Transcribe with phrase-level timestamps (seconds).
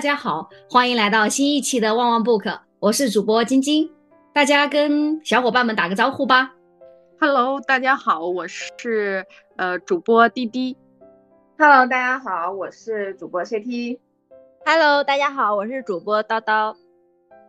[0.00, 3.86] 大家好，欢迎来到新一期的旺旺 book，我是主播晶晶，
[4.32, 6.54] 大家跟小伙伴们打个招呼吧。
[7.20, 9.26] Hello，大家好，我是
[9.58, 10.74] 呃主播滴滴。
[11.58, 13.98] Hello，大家好，我是主播 CT。
[14.64, 16.74] Hello，大家好，我是主播叨叨。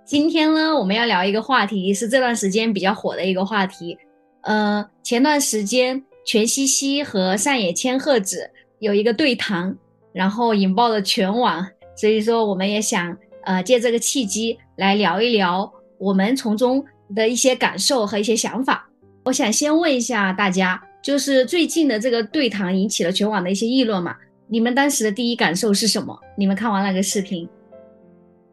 [0.04, 3.98] 今天呢，我们要聊一个话题，是这段时间比较火的一个话题。
[4.42, 9.78] 呃，前段时间全西西和上野千鹤子有一个对谈，
[10.12, 11.66] 然后引爆了全网。
[12.02, 16.84] 所以说，我们也想呃借这个契机来聊一聊我们从中
[17.14, 18.90] 的一些感受和一些想法。
[19.24, 24.16] 我想先问一下大家，就是最近的这个对谈引起了全网的一些议论嘛？
[24.48, 26.20] 你们当时的第一感受是什么？
[26.36, 27.48] 你们看完那个视频？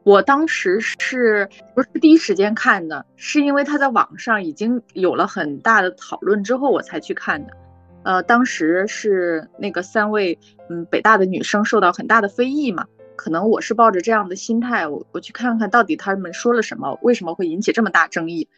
[0.02, 3.02] 我当时是不是第一时间看的？
[3.16, 7.52] 是因为他在网上已经有了很大的讨论之后，我才去看的。
[8.02, 12.84] 呃，当时是那个三位嗯北大的女生受到很大的非议嘛。
[13.18, 18.48] 可能我是抱着这样的心态，我我去看看到底他们说了什么，为什么会引起这么大争议。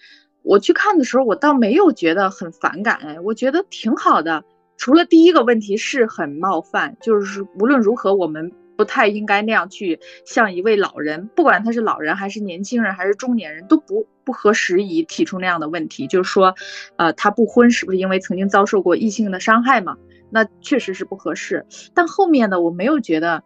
[0.42, 4.44] 我去看的时候，我倒没有觉得很反感，哎，我觉得挺好的。
[4.76, 16.06] 除了第一个问题是很冒犯，就是无论如何，我们不太应该那样去向一位老人，不管他是老人还是年轻人还是中年人，都不不合时宜提出那样的问题。
[16.06, 16.54] 就是说，
[16.96, 19.96] 呃，他不婚是不是因为曾经遭受过异性的伤害嘛？
[20.30, 21.66] 那确实是不合适。
[21.94, 23.42] 但后面呢，我没有觉得。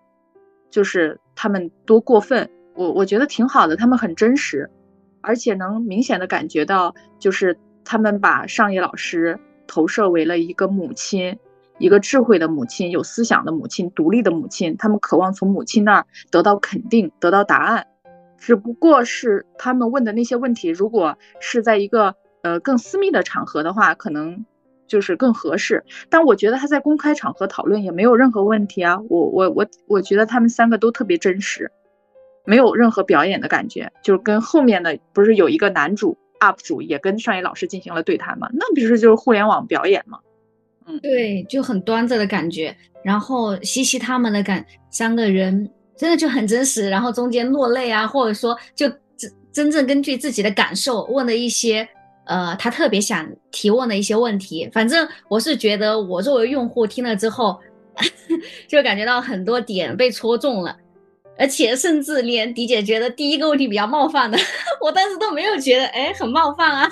[0.75, 4.69] 就是他们多过分，我我觉得挺好的，他们很真实，
[5.21, 11.39] 而且能明显的感觉到，就是他们把上野老师投射为了一个母亲，
[11.79, 17.87] 一个智慧的母亲，有思想的母亲，独立的母亲，他们渴望从母亲那儿得到肯定，得到答案，
[18.37, 24.45] 只不过是他们问的那些问题，如果是在一个呃更私密的场合的话，可能。
[24.87, 28.99] 就是更合适，但我觉得他在公开场合讨论也没有任何问题啊。
[29.09, 31.71] 我我我我觉得他们三个都特别真实，
[32.45, 33.91] 没有任何表演的感觉。
[34.03, 38.49] 就是跟后面的不是有一个男主 UP 主也跟上野老师进行了对谈嘛？
[38.53, 40.19] 那不是就是互联网表演吗？
[40.87, 42.77] 嗯，对，就很端着的感觉。
[43.03, 51.89] 然后西西他们的感三个人真的就很真实，然后中间落泪啊，或者说就真真正根据自己的感受问了一些。
[52.27, 57.59] 呃，他特别想提问的一些问题，反正我是觉得，我作为用户听了之后，
[58.67, 60.77] 就感觉到很多点被戳中了，
[61.39, 64.39] 而且甚至连迪姐觉得第一个问题比较冒犯的，
[64.81, 66.91] 我当时都没有觉得，哎，很冒犯啊。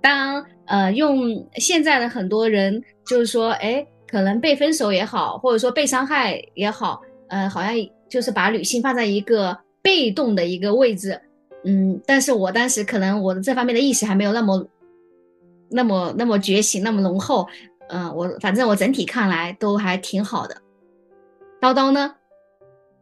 [0.00, 7.72] 当呃用现在的很多人就是说，哎，可能被分手也好，或者说被伤害也好，呃，好像
[8.08, 11.20] 就是把女性放在一个被动的一个位置。
[11.64, 14.66] 嗯，但是我当时可能我的这方面的意识还没有那么、
[15.70, 17.46] 那么、那么觉醒，那么浓厚。
[17.88, 20.56] 嗯，我反正我整体看来都还挺好的。
[21.60, 22.14] 叨叨呢？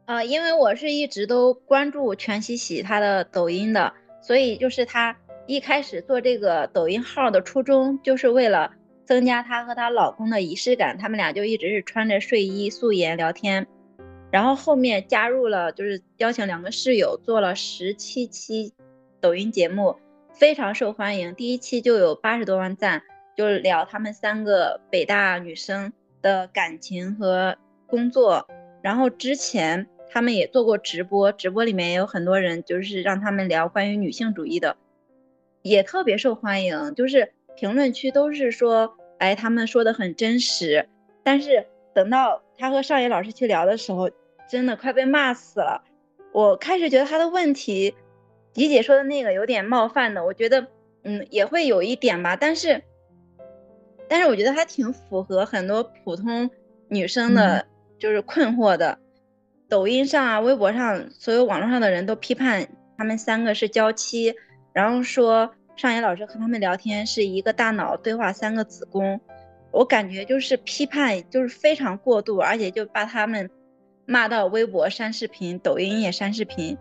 [0.07, 3.93] 呃，因为我是一直都关注全喜喜他的抖音的，
[4.23, 5.15] 所以就是他
[5.47, 8.73] 一开始做这个抖音号的初衷，就是为了
[9.07, 10.97] 增加她和她老公的仪式感。
[10.99, 13.67] 他们俩就一直是穿着睡衣素颜聊天。
[14.31, 18.73] 然后后面加入了，就是邀请两个室友做了十七期
[19.21, 19.97] 抖音节目，
[20.35, 21.35] 非常受欢迎。
[21.35, 23.03] 第一期就有八十多万赞，
[23.37, 27.57] 就是聊他们三个北大女生的感情和
[27.87, 28.47] 工作。
[28.83, 34.77] 然后之前他们也做过直播，直播里面也有很多人，就是让他们聊关于女性主义的，
[35.63, 36.95] 也特别受欢迎。
[36.95, 40.87] 就是评论区都是说，哎，他们说的很真实。
[41.25, 41.67] 但是
[41.99, 44.09] 等到他和上野老师去聊的时候，
[44.49, 45.83] 真的快被骂死了。
[46.33, 47.93] 我开始觉得他的问题，
[48.53, 50.69] 迪姐说的那个有点冒犯的，我觉得，
[51.03, 52.37] 嗯，也会有一点吧。
[52.37, 52.81] 但是，
[54.09, 56.49] 但是我觉得还挺符合很多普通
[56.87, 57.67] 女生的，
[57.99, 58.97] 就是困惑的。
[59.69, 62.65] 抖音上啊，微博上，所有网络上的人都批判
[62.97, 64.33] 他们三个是娇妻，
[64.73, 69.21] 然后说上野老师和他们聊天是一个大脑对话三个子宫。
[69.71, 73.49] 我感觉就是批判，就是非常过度，而且就把他们
[74.07, 76.77] 骂到微博删视频，抖音也删视频。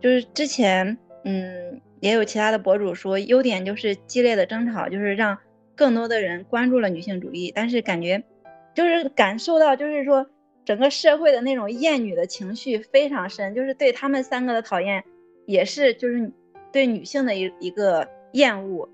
[0.00, 5.38] 就是之前，嗯，也有其他的博主说，优点就是激烈的争吵，就是让
[5.74, 7.50] 更多的人关注了女性主义。
[7.54, 8.22] 但是感觉，
[8.74, 10.26] 就是感受到，就是说
[10.66, 15.02] 整个社会的那种厌女的情绪非常深，就是对他们三个的讨厌，
[15.46, 16.30] 也是就是
[16.70, 18.86] 对女性的一一个厌恶，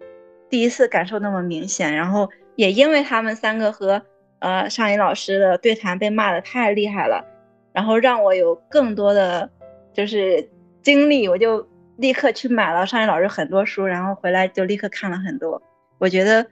[0.49, 2.31] 第一次感受那么明显，然后。
[2.61, 4.03] 也因为他们三个和
[4.41, 7.25] 呃上野老师的对谈被骂的太厉害了，
[7.73, 9.49] 然后让我有更多的
[9.95, 10.47] 就是
[10.83, 11.67] 精力，我就
[11.97, 15.62] 立刻去买了上野老师很多书，然后回来就立刻看了很多，
[15.97, 16.47] 我觉得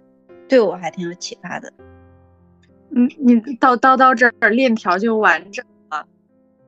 [0.48, 1.70] 对我还挺有启发的。
[2.96, 6.06] 嗯，你到叨叨这儿链条就完整了，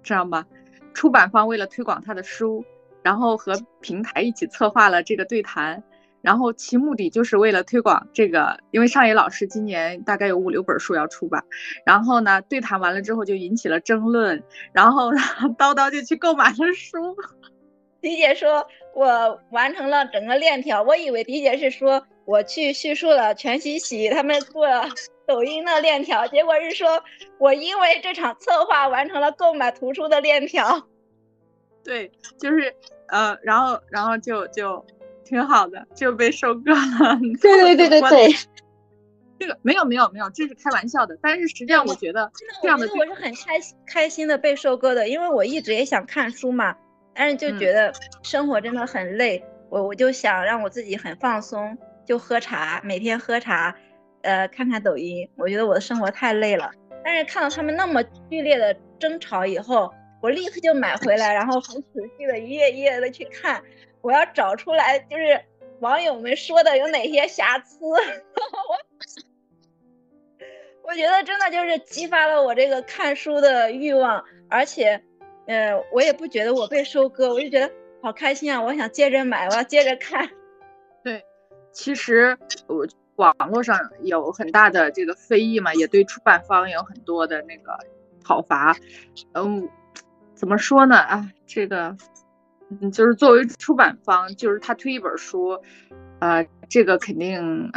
[0.02, 0.46] 这样吧？
[0.92, 2.62] 出版方为了推广他的书，
[3.02, 5.82] 然后和平台一起策划了这个对谈。
[6.22, 11.42] 然后其目的就是为了推广这个，因为上野老师今年大概有五六本书要出吧。
[11.86, 15.10] 然后呢，对谈完了之后就引起了争论，然后
[15.58, 17.16] 叨叨就去购买了书。
[18.00, 24.66] 迪姐说：“我完成了整个链条。”我以为迪姐是说我去叙述了全喜喜他们做
[25.26, 27.02] 抖音的链条，结果是说
[27.38, 30.86] 我因为这场策划完成了购买图书的链条。
[31.84, 32.74] 对，就是
[33.08, 34.84] 呃，然后然后就就。
[35.30, 37.18] 挺好的，就被收割了。
[37.40, 38.28] 对对对对对，
[39.38, 41.16] 这个没有没有没有，这是开玩笑的。
[41.22, 42.30] 但是实际上，我觉得
[42.60, 46.76] 这样的我是很开心开心的被收割的，因为我一直也想看书嘛，
[47.14, 47.92] 但是就觉得
[48.24, 53.74] 生活真的很累，我我就想让我自己很放松，就喝茶，每天喝茶，
[54.22, 55.28] 呃，看看抖音。
[55.36, 56.68] 我觉得我的生活太累了，
[57.04, 59.90] 但是看到他们那么剧烈的争吵以后，
[60.20, 61.88] 我立刻就买回来，然后很仔
[62.18, 63.62] 细的一页一页的去看。
[64.02, 65.40] 我要找出来，就是
[65.80, 67.84] 网友们说的有哪些瑕疵。
[67.84, 67.98] 我
[70.90, 75.00] 我觉得真的就是激发了我这个看书的欲望，而且，
[75.46, 77.70] 呃，我也不觉得我被收割，我就觉得
[78.02, 78.60] 好开心啊！
[78.60, 80.30] 我想接着买，我要接着看。
[81.04, 81.24] 对，
[81.70, 82.36] 其实
[82.66, 87.78] 我网络上有很大的这个非议嘛，也对出版方有很多的那个
[88.24, 88.76] 讨伐。
[89.34, 89.68] 嗯，
[90.34, 90.96] 怎么说呢？
[90.96, 91.96] 啊，这个。
[92.70, 95.58] 嗯，就是作为出版方，就是他推一本书，
[96.20, 97.72] 呃，这个肯定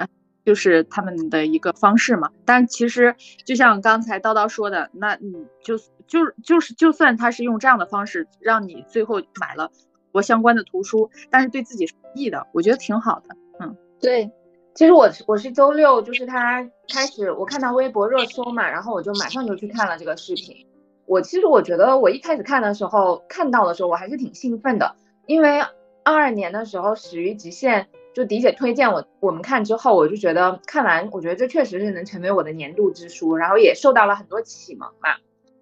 [0.46, 2.30] 就是他们的一个方式嘛。
[2.46, 9.72] 但其实就像刚才叨叨说的，那你就就就是就算他是用这样的方式让你最后买了
[10.12, 13.36] 我相关的图书，但是对自己是益的，我觉得挺好的。
[13.60, 14.30] 嗯，对，
[14.76, 16.62] 其实我我是周六，就是他
[16.94, 20.68] 开始我看到微博热搜嘛，然后我就马上就去看了这个视频。
[21.06, 24.96] 我其实我觉得我一开始看的时候，看到的时候我还是挺兴奋的，
[25.28, 25.60] 因为
[26.04, 27.84] 二二年的时候《始于极限》
[28.14, 35.10] 就迪姐推荐我我们看之后，我就觉得看完，我觉得这确实是能成为我的年度之书，然后也受到了很多启蒙嘛。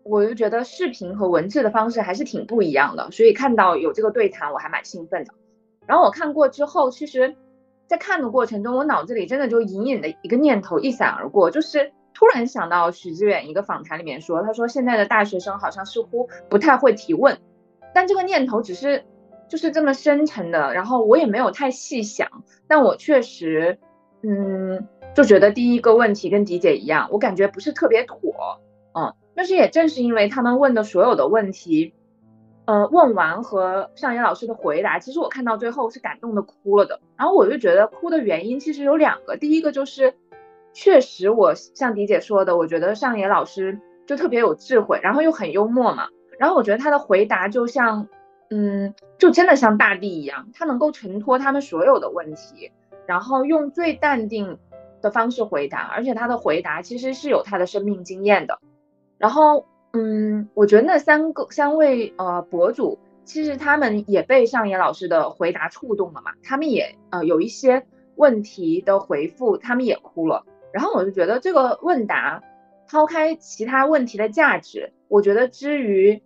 [0.03, 5.33] 我就觉得视频和文字的方式还是挺不一样的，所以看到有这个对谈，我还蛮兴奋的。
[5.87, 7.35] 然后我看过之后，其实，
[7.87, 11.91] 在看的过程中，我脑子里真的就隐隐的一个念头一闪而过，就是。
[12.13, 17.39] 突然想到许知远一个访谈里面说，他说现在的大学生好像似乎不太会提问，
[17.93, 19.05] 但这个念头只是
[19.49, 23.79] 就是这么深沉的，然后我也没有太细想，但我确实，
[24.21, 28.61] 嗯，就觉得第一个问题跟迪姐一样，我感觉不是特别妥，
[28.93, 31.93] 嗯，但是也正是因为他们问的所有的问题，
[32.65, 40.13] 呃，问完和上野老师的回答，其实我看到最后是感动的哭了的，然后我就觉得哭的原因其实有两个，第一个就是。
[40.73, 46.07] 确实，我像迪姐说的，我觉得上野老师就特别有智慧，然后又很幽默嘛。
[46.39, 48.07] 然后我觉得他的回答就像，
[48.49, 52.71] 嗯，就真的像大地一样，他能够承托他们所有的问题，
[53.05, 54.57] 然后用最淡定
[55.01, 58.59] 的方式回答，而且他的回答其实是有他的生命经验的。
[59.17, 67.85] 然后，嗯，我觉得那三个三位呃博主，其实他们也被上野老师的回答触动了嘛，他们也呃有一些
[68.15, 70.45] 问题的回复，他们也哭了。
[70.73, 72.41] 然后我就觉得这个问答，
[72.87, 76.21] 抛开其他问题的价值，我觉得之于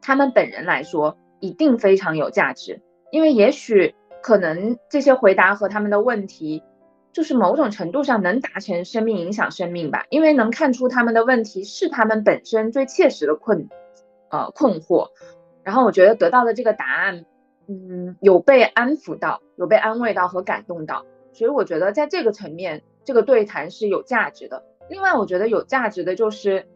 [0.00, 2.80] 他们本人来说，一定非常有价值。
[3.10, 6.62] 因为也许可能这些回答和他们的问题，
[7.12, 10.04] 就是某种程度上能达成生命影响生命吧。
[10.10, 13.68] 因为能看出他们的问题是他们本身最切实的困，
[14.30, 15.08] 呃困惑。
[15.62, 17.24] 然后我觉得得到的这个答案，
[17.68, 21.04] 嗯，有被安抚到，有被安慰到和感动到。
[21.32, 22.82] 所以我觉得在这个层面。
[23.04, 24.64] 这个对谈是有价值的。
[24.88, 26.66] 另外，我觉得有价值的就是，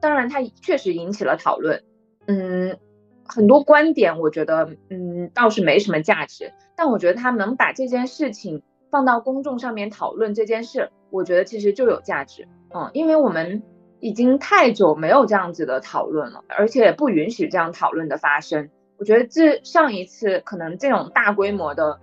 [0.00, 1.82] 当然它确实引起了讨论。
[2.26, 2.78] 嗯，
[3.26, 6.52] 很多观点我觉得，嗯，倒是没什么价值。
[6.76, 12.46] 但我觉得他能把这件事情放到公众上面讨论这件事，我觉得其实就有价值。
[12.72, 13.62] 嗯，因为我们
[13.98, 18.70] 已经太久没有这样子的讨论了，而且不允许这样讨论的发生。
[18.96, 21.98] 我觉得这上一次可能这种大规模的。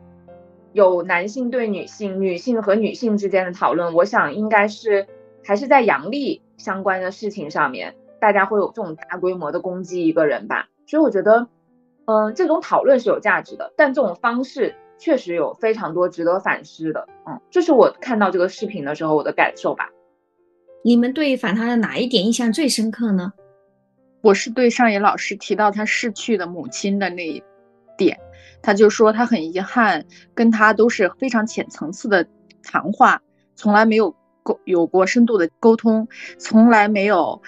[0.78, 5.08] 有男性对女性、女性和女性之间的讨论，我想应该是
[5.44, 10.68] 还是在阳历相关的事情上面，大家会有这种大规模的攻击一个人吧。
[10.86, 11.48] 所以我觉得，
[12.06, 17.08] 嗯，这种讨论是有价值的，但这种方式确实有非常多值得反思的。
[17.26, 19.90] 嗯，这是我看到这个视频的时候我的感受吧。
[20.84, 23.34] 你们对反他的哪一点印象最深刻呢？
[24.22, 27.44] 我是对上野老师提到他逝去的母亲的那一
[27.98, 28.18] 点。
[28.62, 32.28] 他就说他很遗憾，跟他都是非常浅层次的
[32.64, 33.22] 谈话，
[33.56, 34.14] 从来没有
[34.44, 37.42] 沟有过深度的沟通，从来没有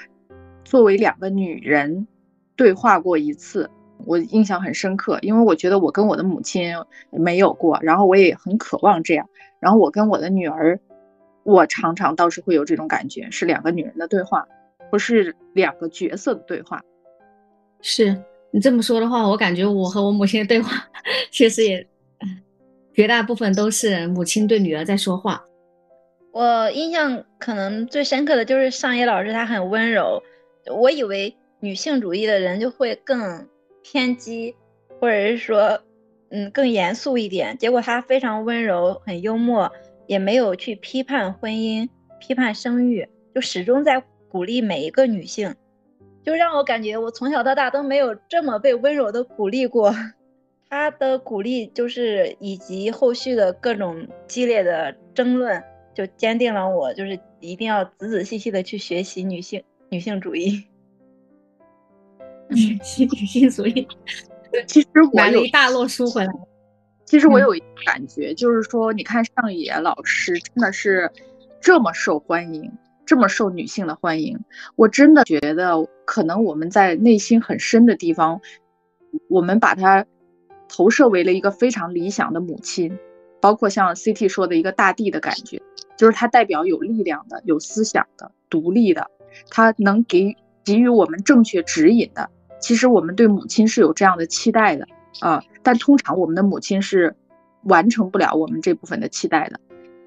[0.64, 2.08] 作为两个女人
[2.56, 3.70] 对话过一次，
[4.06, 6.74] 我印象很深刻，因为我觉得我跟我的母亲
[7.12, 9.28] 没有过，然后我也很渴望这样。
[9.60, 10.80] 然后我跟我的女儿，
[11.44, 14.48] 我常常倒是会有这种感觉，是两个女人的对话，
[14.92, 16.82] 不是两个角色的对话。
[17.82, 18.16] 是
[18.52, 20.88] 你这么说的话，我感觉我和我母亲的对话，
[21.32, 21.86] 确实也
[22.94, 25.44] 绝大部分都是母亲对女儿在说话。
[26.32, 30.22] 我印象可能最深刻的就是上野老师，他很温柔。
[30.72, 33.48] 我以为女性主义的人就会更
[33.84, 34.56] 偏激，
[35.00, 35.82] 或者是说，
[36.30, 37.58] 嗯，更严肃一点。
[37.58, 39.72] 结果他非常温柔，很幽默，
[40.08, 41.90] 也没有去批判婚姻、
[42.20, 45.56] 批判生育，就始终在鼓励每一个女性。
[46.24, 49.94] 就让我感觉我从小到大都没有这么被温柔的鼓励过。
[50.70, 55.64] 他的鼓励就是以及后续的各种激烈的争论。
[55.96, 60.64] 就坚定了我，就是一定要仔仔细细的去学习女性女性主义，
[62.56, 63.86] 学习女性主义。
[64.66, 66.32] 其实我买了一大摞书回来。
[67.04, 71.12] 其实我有一个感觉，就是说，你看上野老师真的是
[71.60, 72.72] 这么受欢迎，
[73.10, 74.40] 这么受女性的欢迎。
[74.76, 78.40] 我真的觉得，可能我们在内心很深的地方，
[79.28, 80.06] 我们把她
[80.68, 83.00] 投射为了一个非常理想的母亲，
[83.42, 85.60] 包括像 CT 说的一个大地的感觉。
[85.98, 89.10] 就是它代表有力量的、有思想的、独立的，
[89.50, 92.30] 它能给给予我们正确指引的。
[92.60, 94.88] 其实我们对母亲是有这样的期待的
[95.20, 97.16] 啊，但通常我们的母亲是
[97.64, 99.60] 完成不了我们这部分的期待的，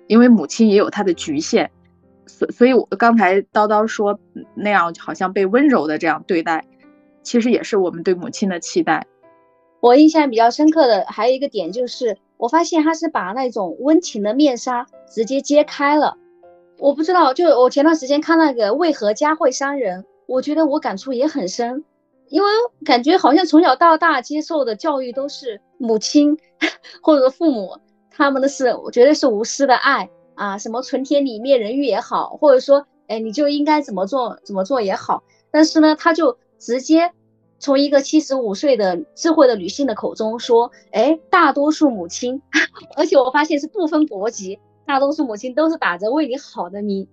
[0.07, 1.73] 因为母亲也有她的局限。
[2.27, 4.19] 所所以，我刚才叨叨说
[4.55, 6.65] 那样好像被温柔的这样对待，
[7.23, 9.07] 其实也是我们对母亲的期待。
[9.81, 12.17] 我印象比较深刻的还有一个点就是。
[12.39, 16.17] 我发现他是把那种温情的面纱直接揭开了，
[16.81, 21.85] 我不知道，就我前段时间看那个为何家会伤人，我觉得我感触也很深，
[22.31, 22.49] 因为
[22.85, 26.37] 感觉好像从小到大接受的教育都是母亲
[27.01, 27.79] 或者父母
[28.11, 37.13] 他们的是，我觉得是无私的爱啊，什么存天理灭人欲也好，或者说，哎，你就应该怎么做怎么做也好，但是呢，他就直接。
[37.59, 42.43] 从一个七十五岁的智慧的女性的口中说：“哎，大多数母亲，
[42.97, 47.07] 而且我发现是不分国籍，大多数母亲都是打着为你好的名，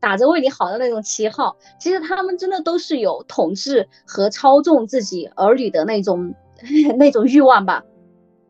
[0.00, 1.54] 打着为你好的那种旗号。
[1.78, 6.34] 其实他们真的都是有统治和操纵自己儿女的那种
[6.96, 7.84] 那种欲望吧。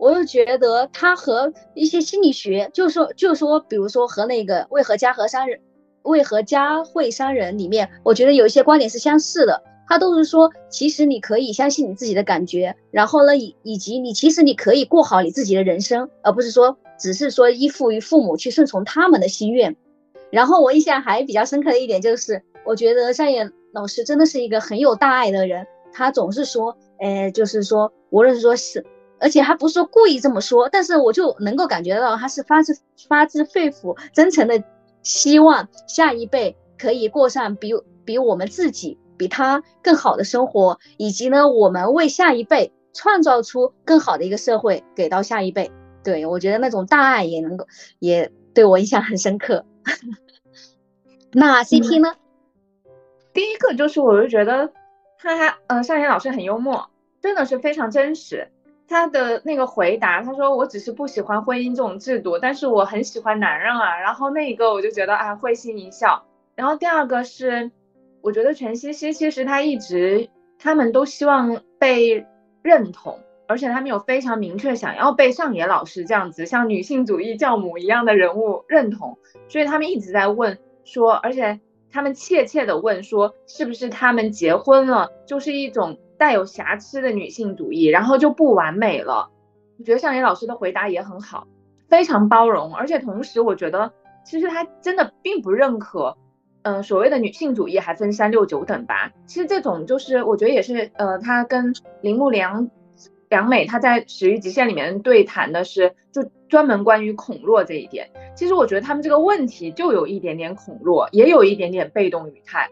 [0.04, 5.60] 我又觉得他和一些心理学，就说就说，比如说和那个为何家和商人，
[6.02, 19.74] 为何家会伤人里面，我觉得有一些观点是相似的。”他都是说，其实你可以相信你自己的感觉，然后呢，以以及你其实你可以过好你自己的人生，而不是说只是说依附于父母去顺从他们的心愿。
[20.30, 28.84] 然后我印象还比较深刻的一点就是，我觉得夏野老师真的是一个很有大爱的人，他总是说，呃，就是说，无论是说是，
[29.20, 32.78] 而且他不是说故意这么说，但是我就能够感觉到他是发自
[33.08, 34.62] 发自肺腑、真诚的
[35.02, 37.72] 希望下一辈可以过上比
[38.04, 38.98] 比我们自己。
[39.16, 45.70] 比他更好的生活，以及呢，我们为下一辈创造出更好的一个社会给到下一辈。
[46.02, 47.64] 对我觉得那种大爱也能够，
[48.00, 49.64] 也对我印象很深刻。
[51.32, 52.16] 那 CT 呢？
[53.32, 54.72] 第一个就是，我就觉得
[55.16, 56.90] 他嗯，呃，少年老师很幽默，
[57.22, 58.50] 真的是非常真实。
[58.88, 63.98] 他的那个回答，他说我只是不喜欢婚姻这种制度，但是我很喜欢男人啊。
[63.98, 66.24] 然后那一个我就觉得啊，会心一笑。
[66.54, 67.70] 然后第二个是。
[68.26, 72.24] 我觉得全西西其实他一直，他们都希望被
[72.62, 81.60] 认同，而且他们有非常明确想要被上野老师这样子像女性主义教母一样的人物认同，所以他们一直在问说，而且
[81.92, 89.30] 他们怯怯的问说，是不是他们结婚了就是一种带有瑕疵的女性主义，然后就不完美了？
[89.78, 91.46] 我觉得上野老师的回答也很好，
[91.88, 93.92] 非常包容，而且同时我觉得
[94.24, 96.16] 其实他真的并不认可。
[96.62, 99.12] 嗯，所谓的女性主义还分三六九等吧。
[99.26, 102.70] 其实这种就是，我觉得也是，呃，他跟铃木良
[103.28, 108.10] 良美他在《始于极限》里面对谈的是，就专门关于孔落这一点。
[108.34, 112.70] 其实我觉得他们这个问题就有一点点孔落，也有一点点被动语态。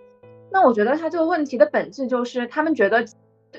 [0.50, 3.04] 那我觉得他这个问题的本质就是，他们觉得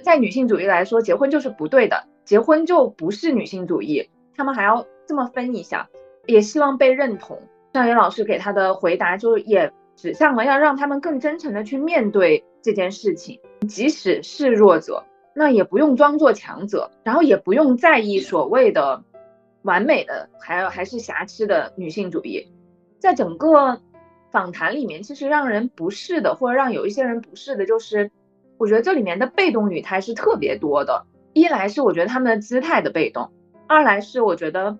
[0.02, 4.10] 在女性主义来说，结婚就是不对的，结婚就不是女性主义。
[4.36, 5.90] 他们还要这么分一下，
[6.26, 7.40] 也希望被认同。
[7.74, 9.72] 尚野老师给他的回答就也。
[9.96, 19.04] 指向了要让他们更真诚的去面对这件事情，即使是弱者，那也不用装作强者，然后也不用在意所谓的
[19.62, 22.52] 完美的，还有还是瑕疵的女性主义。
[22.98, 23.80] 在整个
[24.32, 28.10] 访谈里面，其实让人不适的，或者让有一些人不适的，就是
[28.64, 31.06] 我我觉得这里面的被动语态是特别多的。
[31.34, 33.30] 一来是我觉得他们的姿态的被动，
[33.68, 34.78] 二来是我觉得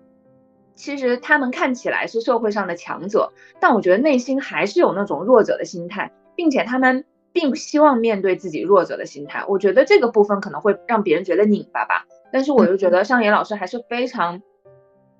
[0.74, 9.44] 其实他们看起来是社会上的强者，但我觉得内心还是有那种弱者的心态，并且他们并不希望面对自己弱者的心态。
[9.48, 12.06] 我觉得这个部分可能会让别人觉得拧巴吧。
[12.32, 14.40] 但是我又觉得上野老师还是非常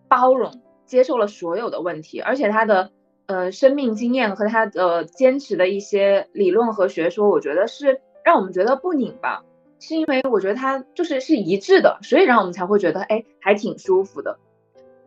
[0.09, 2.93] 包容，接受了所有的问题，而且他的
[3.27, 9.45] 呃生命经验和他的坚持的一些理论和学说，我觉得是让我们觉得不拧巴。
[9.81, 14.39] 是因为我觉得他就是是一致的，所以让我们才会觉得哎，还挺舒服的。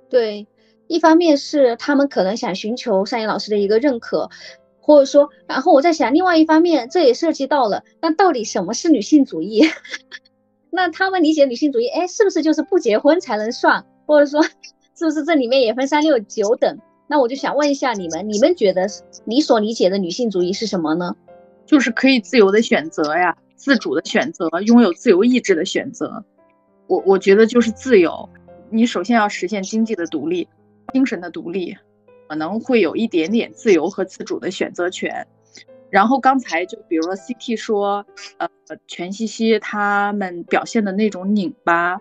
[0.07, 0.45] 对，
[0.85, 4.29] 一方面是他们可能想寻求上野老师的一个认可，
[4.79, 9.63] 或者说，然后我在想，另外一方面，这也涉及到了，那到底什么是女性主义？
[10.69, 13.83] 那他们理解女性主义，哎，是不是就是不结婚才能算？
[14.05, 14.43] 或者说，
[14.95, 16.77] 是不是这里面也分三六九等？
[17.07, 18.85] 那我就想问一下你们，你们觉得
[19.25, 21.15] 你所理解的女性主义是什么呢？
[21.67, 23.37] 就是可以自由的选择呀。
[23.55, 26.23] 自主的选择，拥有自由意志的选择，
[26.85, 28.29] 我我觉得就是自由。
[28.69, 30.47] 你首先要实现经济的独立，
[30.93, 31.75] 精神的独立，
[32.29, 35.25] 可能会有一点点自由和自主的选择权。
[35.89, 38.05] 然后刚才就比如说 CT 说，
[38.37, 38.47] 呃，
[38.87, 41.99] 全西西他们表现的那种拧巴，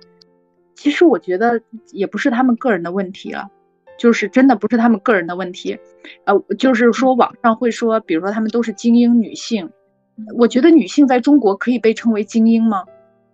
[0.75, 3.49] 其实我觉得也不是他们个人的问题了，
[3.98, 5.78] 就是真的不是他们个人的问题。
[6.24, 9.70] 呃，就是说网上会说，比如说他们都是精英女性。
[10.36, 12.84] 我觉得女性在中国可以被称为精英吗？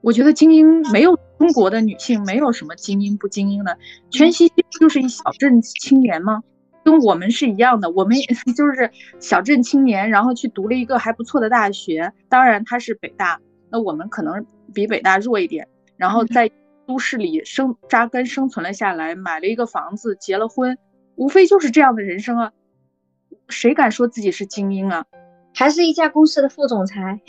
[0.00, 3.78] 我觉得精英没有中国的女性没有什么精英不精英的，
[4.10, 6.42] 全西西就是一小镇青年吗？
[6.84, 8.26] 跟我们是一样的，我们也
[8.56, 8.90] 就是
[9.20, 13.40] 小镇青年，然后去读了一个还不错的大学，当然他是北大，
[13.70, 16.50] 那我们可能比北大弱一点，然后在
[16.92, 20.76] 都市里生扎根生存了下来，买了一个房子，结了婚，
[21.14, 22.52] 无非就是这样的人生啊，
[23.48, 25.06] 谁敢说自己是精英啊？
[25.54, 27.22] 还是一家公司的副总裁，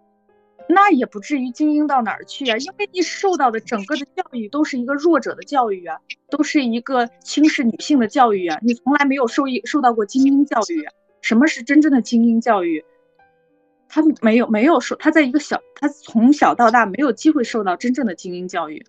[0.68, 2.58] 那也不至于精英到哪儿去啊！
[2.58, 5.96] 因为你受到的整个的教育都是一个弱者的教育啊，
[6.28, 10.92] 都是一个轻视女性的教育啊，你从来没有受一受到过精英教育啊。
[11.22, 12.84] 什么是真正的精英教育？
[13.88, 18.84] 他没有没有受，他在一个小，他从小到大没有机会受到真正的精英教育。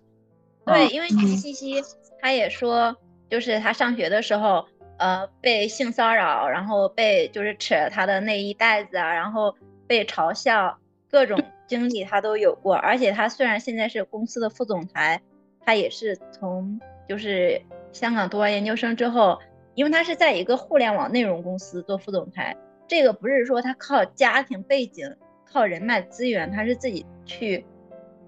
[0.74, 1.82] 对，因为齐西西
[2.20, 2.96] 他也说，
[3.28, 4.66] 就是他上学的时候。
[5.02, 9.56] 呃，被性骚扰，然后被就是扯他的内衣带子啊，然后
[9.86, 10.76] 被嘲笑，
[11.10, 12.74] 各种经历他都有过。
[12.74, 15.22] 而且他虽然现在是公司的副总裁，
[15.64, 16.78] 他也是从
[17.08, 19.38] 就是香港读完研究生之后，
[19.74, 22.54] 因为他是在一个互联网内容公司做副总裁，
[22.86, 25.16] 这个不是说他靠家庭背景、
[25.50, 27.64] 靠人脉资源，他是自己去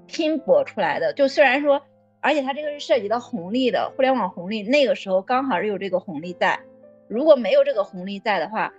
[0.06, 1.12] 拼搏出来的。
[1.12, 1.82] 就虽然说。
[2.22, 6.60] 而且它这个是涉及到红利的，互联网红利，那个时候刚好是有这个红利在。
[7.08, 8.72] 如果没有这个红利在的话，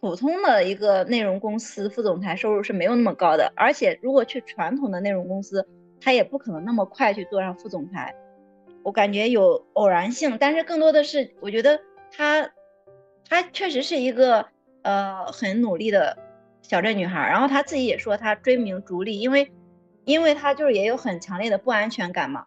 [0.00, 3.52] 普通的一个内容公司副总裁收入是没有那么高的。
[3.54, 5.68] 而且如果去传统的内容公司，
[6.00, 8.14] 他也不可能那么快去做上副总裁。
[8.82, 11.78] 我感觉有偶然性，但是更多的是我觉得
[12.10, 12.50] 他，
[13.28, 14.46] 他确实是一个
[14.82, 16.16] 呃很努力的
[16.62, 17.28] 小镇女孩。
[17.28, 19.52] 然后他自己也说他追名逐利，因为，
[20.04, 22.46] 因为他就是也有很强烈的不安全感嘛。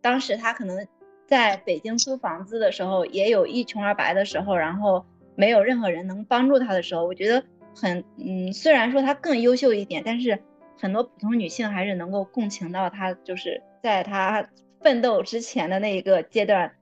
[0.00, 0.86] 当时他可能
[1.26, 5.04] 在北京租房子的时候，也有一穷二白的时候，然后
[5.36, 7.42] 没有任何人能帮助他的时候，我觉得
[7.74, 10.38] 很嗯，虽然说他更优秀一点，但是
[10.78, 14.48] 很多普通女性还是能够共情到他，就是在他
[14.82, 16.72] 奋斗之前的那一个阶段，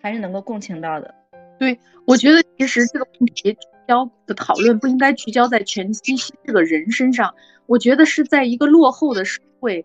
[0.00, 1.14] 还是能够共情到的。
[1.58, 7.34] 对，我觉得其实这个问题聚焦的讨论不应该聚焦在全西西这个人身上，
[7.66, 9.84] 我觉得是在一个落后的社会。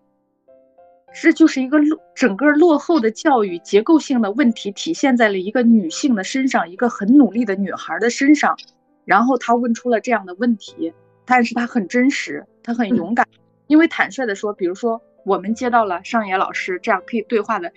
[1.14, 8.56] 这就是一个落整个落后的教育结构性的问题，体现在了一个女性的身上，一个很努力的女孩的身上。
[9.04, 10.94] 然后她问出了这样的问题，
[11.26, 13.26] 但是她很真实，她很勇敢，
[13.68, 17.72] 因为坦率的说，比如说我们接到了上野老师这样可以对话的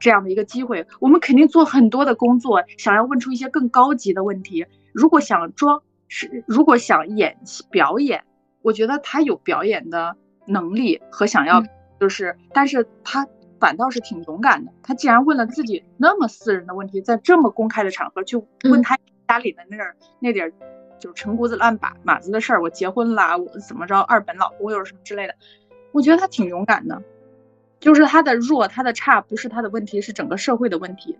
[0.00, 4.66] 这样的一个机会，我们肯定做很多的工作，想要问出一些更高级的问题。
[4.92, 7.38] 如果想装是，如果想演
[7.70, 8.24] 表演，
[8.62, 10.16] 我觉得她有表演的
[10.46, 11.62] 能力和想要。
[12.00, 13.28] 就是，但是他
[13.60, 14.72] 反倒是挺勇敢的。
[14.82, 20.50] 他既然问了自己那么私人的问题，在这么公开的场合去问他家里的那点那点，
[20.98, 25.34] 就是陈谷子烂把马子的事儿，我结婚啦，我怎么着，二本老公又是什么之类的，
[25.92, 27.02] 我觉得他挺勇敢的。
[27.78, 31.18] 就是他的弱，他的差，不是他的问题，是整个社会的问题。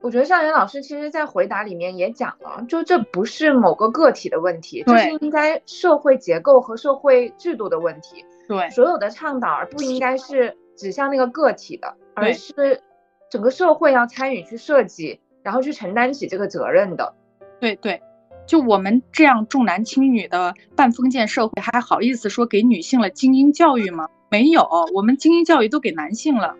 [0.00, 8.24] 我觉得向元老师其实在回答里面也讲了，就这不是某个个体的问题，这是应该社会结构和社会制度的问题。
[8.50, 12.82] 对，所有的倡导而不应该是指向那个个体的，而是
[13.30, 17.14] 整个社会要参与去设计，然后去承担起这个责任的。
[17.60, 18.02] 对对，
[18.46, 24.08] 就我们这样重男轻女的半封建社会，还好意思说给女性了精英教育吗？
[24.32, 26.56] 没有，我们精英教育都给男性了。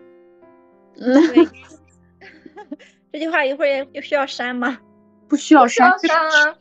[0.95, 1.13] 嗯，
[3.11, 4.79] 这句话一会儿又需要删吗？
[5.27, 6.55] 不需要删，删啊！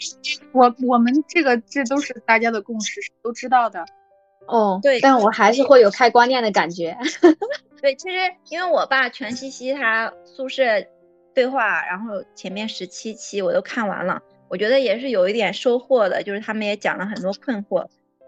[0.51, 3.85] 我我们这个这都是大家的共识，都知道的。
[4.47, 6.97] 哦，对，但我还是会有开光念的感觉。
[7.81, 8.17] 对，其实
[8.49, 10.65] 因为我爸全西西他宿舍
[11.35, 14.23] 对话，然后前面十七期我都看完了。
[14.49, 17.87] 我觉得也是有一点收获的，就是他们也讲了很多困惑，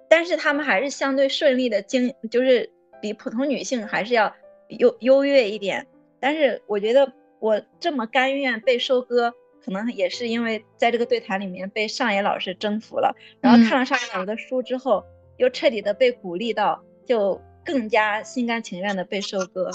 [0.09, 2.71] 但是他们还是相对顺利的经，就是
[3.01, 4.33] 比普通女性还是要
[4.69, 5.87] 优优越一点。
[6.21, 15.05] 但是我觉得我这么甘愿被收割，可能也是因为在这个对谈里面被上野老师征服了，然后看了上野老师的书之后，
[15.43, 19.73] 又彻底的被鼓励到，就更加心甘情愿的被收割。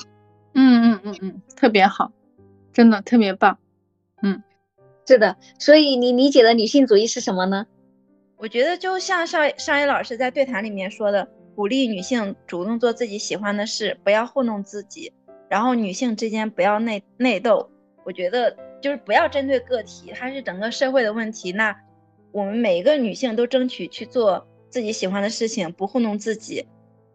[0.53, 2.13] 嗯嗯嗯嗯，特别好，
[2.71, 3.59] 真的特别棒。
[4.23, 4.41] 嗯。
[5.05, 7.67] 是的，所以你理解的女性主义是什么呢？
[8.37, 15.11] 我觉得就像上上野老师在对谈里面说的，鼓励女性主动做自己喜欢的事，不要糊弄自己，
[15.49, 17.69] 然后女性之间不要内内斗。
[18.05, 21.51] 我觉得就是不要针对个体，它是整个社会的问题。
[21.51, 21.75] 那
[22.31, 26.65] 我们每一个女性都争取去做自己喜欢的事情，不糊弄自己。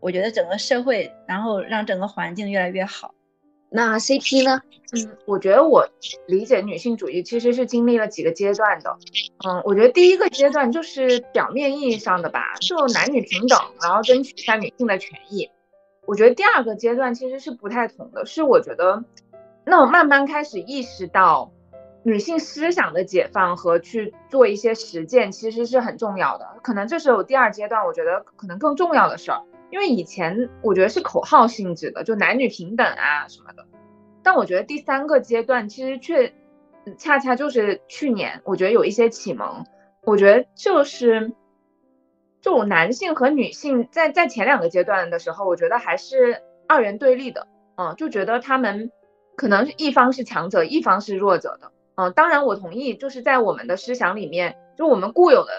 [0.00, 3.14] 我觉得整个社会，然后让整个环境越来越好。
[3.70, 4.60] 那 CP 呢？
[4.94, 5.88] 嗯，我觉得我
[6.26, 8.98] 理解女性主义其实是经历了几个阶段的。
[9.48, 15.48] 嗯，我觉得第一个阶段就是表面意义上的吧，就男女平等，然后争取一下女性的权益。
[16.04, 19.02] 我觉得第二个阶段其实是不太同的，是我觉得，
[19.64, 21.50] 那我慢慢开始意识到，
[22.04, 26.46] 女性思想的解放和去做一些实践其实是很重要的。
[26.62, 29.42] 可能这是我第二阶段，我觉得可能更重要的事儿。
[29.70, 33.64] 因为以前我觉得是口号性质的，就男女平等啊什么的，
[34.22, 36.34] 但我觉得第三个阶段其实却
[36.98, 39.64] 恰恰就是去年，我觉得有一些启蒙。
[40.04, 41.32] 我觉得就是
[42.40, 48.90] 这种男性和女性在在前两个阶段的时候，我觉得还是二元对立的，嗯，就觉得他们
[49.36, 55.50] 可能一方是强者，一方是弱者的，嗯，当然我同意，就是在我们的思想里面，就我们固有的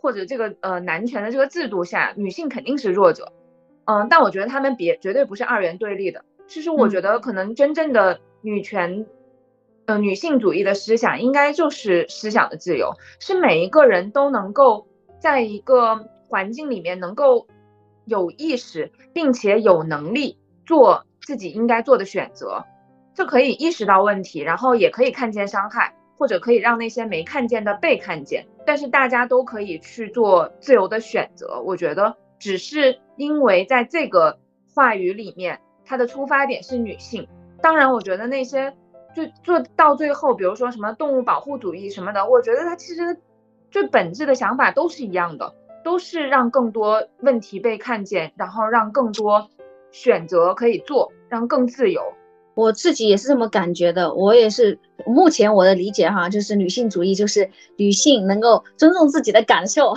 [0.00, 3.32] 或者这个呃男权的这个制度下，女性肯定是弱者。
[3.84, 6.24] 嗯，但我觉得他们别绝对不是二元对立的。
[6.46, 9.06] 其实我觉得可能真正的女权，
[9.86, 14.86] 呃，女性主义的思想应该就是思想的自由，是每一个人都能够
[15.18, 17.46] 在一个环境里面能够
[18.04, 22.64] 有意识，并且有能力做自己应该做的选择，
[23.18, 28.46] 就可以意识到问题，然后也可以看见伤害，或者可以让那些没看见的被看见。
[28.64, 31.60] 但是大家都可以去做自由的选择。
[31.66, 32.16] 我觉得。
[32.40, 34.38] 只是因为在这个
[34.72, 37.26] 话语里面，它的出发点是女性。
[37.60, 38.76] 当然，我觉得那些
[39.12, 43.18] 就做到最后，比如说什么动物保护主义什么的，我觉得它其实
[43.72, 45.52] 最本质的想法都是一样的，
[45.82, 49.50] 都是让更多问题被看见，然后让更多
[49.90, 52.00] 选择可以做，让更自由。
[52.58, 54.12] 我自己也是这么感觉的。
[54.12, 59.94] 我也是目前我的理解哈，就是女性主义就是女性能够尊重自己的感受。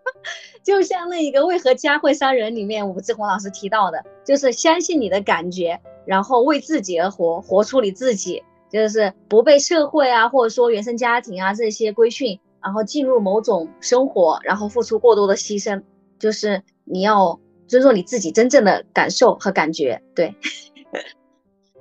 [0.62, 15.82] 就像那一个为何家会杀人里面，吴志红老师提到的，就是相信你的感觉，然后为自己而活，活出你自己，就是不被社会啊，或者说原生家庭啊这些规训，然后进入某种生活，然后付出过多的牺牲，
[16.18, 20.02] 就是你要尊重你自己真正的感受和感觉。
[20.14, 20.34] 对，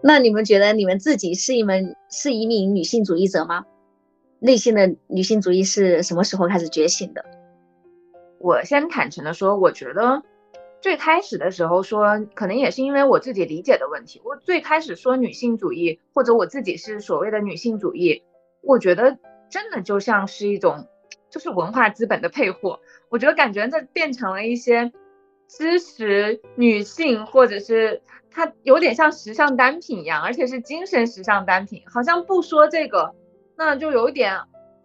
[0.05, 3.65] 那你们觉得你们自己是一门是一名女性主义者吗？
[4.39, 7.23] 内心的女性主义是什么时候开始觉醒的？
[8.37, 10.21] 我先坦诚的说，我觉得
[10.81, 14.21] 最开始的时候说，可能也是因为我自己理解的问题。
[14.25, 18.23] 我最开始说女性主义，或者我自己是所谓的女性主义，
[18.59, 19.17] 我觉得
[19.49, 20.85] 真的就像是一种，
[21.29, 22.81] 就是文化资本的配货。
[23.07, 24.91] 我觉得感觉这变成了一些
[25.47, 31.83] 支持女性，或者是它有点像时尚单品一样，而且是精神时尚单品。
[31.87, 33.13] 好像不说这个，
[33.55, 34.41] 那就有点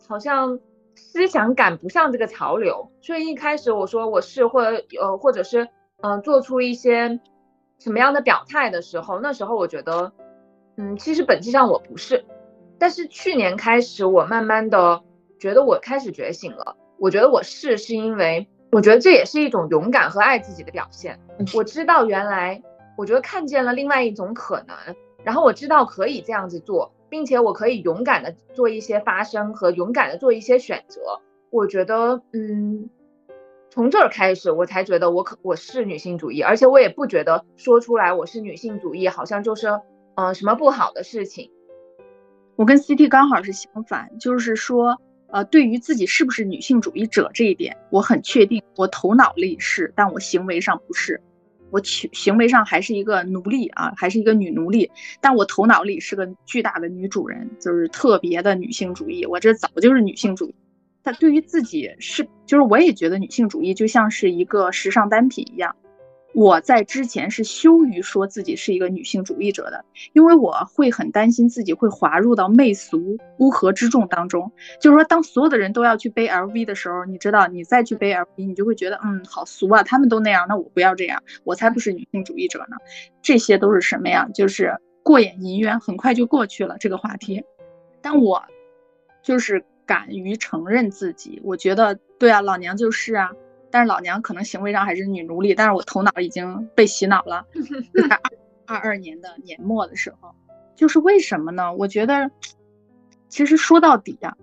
[0.09, 0.59] 好像。
[1.01, 5.69] 思想赶不上这个潮流，所以一开始我说我是或者呃或者是
[6.03, 7.21] 嗯做出一些
[7.79, 10.13] 什么样的表态的时候，那时候我觉得
[10.77, 12.25] 嗯其实本质上我不是，
[12.81, 15.01] 但是去年开始我慢慢的
[15.39, 21.19] 觉得我开始觉醒了，我觉得我是是因为我觉得这也是一种勇敢和爱自己的表现，
[21.55, 22.63] 我知道原来
[22.97, 24.77] 我觉得看见了另外一种可能，
[25.25, 26.93] 然后我知道可以这样子做。
[27.11, 31.01] 并且我可以勇敢的做一些发声和勇敢的做一些选择。
[31.49, 32.91] 我觉得，嗯，
[33.71, 39.69] 从这儿开始，我才觉得我可我是女性主义，而且我也不觉得说出来我是女性主义好像就是，
[40.17, 41.51] 嗯，什么不好的事情。
[42.57, 45.01] 我跟 CT 刚好是相反，就是说，
[45.31, 51.21] 呃，对于自己是不是女性主义者这一点，我很确定，我头脑里是，但我行为上不是。
[51.71, 59.27] 我行行为上还是一个奴隶啊，还是一个女奴隶，但我头脑里是个巨大的女主人，就是特别的女性主义。
[59.27, 60.55] 我这早就是女性主义。
[61.03, 65.77] 但对于自己是，就是我也觉得女性主义就像是一个时尚单品一样。
[66.39, 74.53] 我在之前是羞于说自己是一个女性主义者的，因为我会很担心自己会滑入到媚俗乌合之众当中。
[74.81, 82.77] 就是说，当所有的人都要去背 LV 的时候，你知道，你再去背 LV，你就会觉得，嗯，好俗啊，他们都那样，那我不要这样，我才不是女性主义者呢。
[83.21, 84.29] 这些都是什么呀？
[84.33, 87.43] 就是过眼云烟，很快就过去了这个话题。
[88.01, 88.41] 但我
[89.25, 93.33] 就是敢于承认自己，我觉得，对啊，老娘就是啊。
[93.79, 97.47] 但是老娘可能行为上还是女奴隶，但是我头脑已经被洗脑了。
[97.95, 98.17] 在
[98.67, 100.35] 二二二年的年末的时候，
[100.75, 101.73] 就是为什么呢？
[101.73, 102.29] 我觉得，
[103.29, 104.37] 其实说到底呀，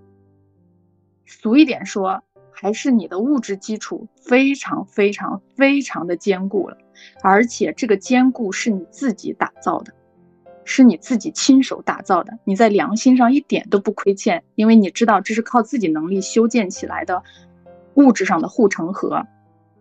[1.25, 6.77] 俗一点说，还是你的物质基础非常非常非常的坚固了，
[7.21, 9.91] 而且这个坚固是你自己打造的，
[10.63, 17.21] 是你自己亲手打造的，你在良心上一点都不亏欠，因为你知道这是靠自己能力修建起来的。
[17.95, 19.25] 物质上的护城河，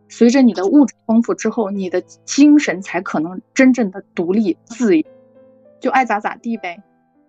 [0.08, 5.04] 随着你的物质丰富之后，你的精神才可能真正的独立自由，
[5.80, 6.82] 就爱咋咋地呗。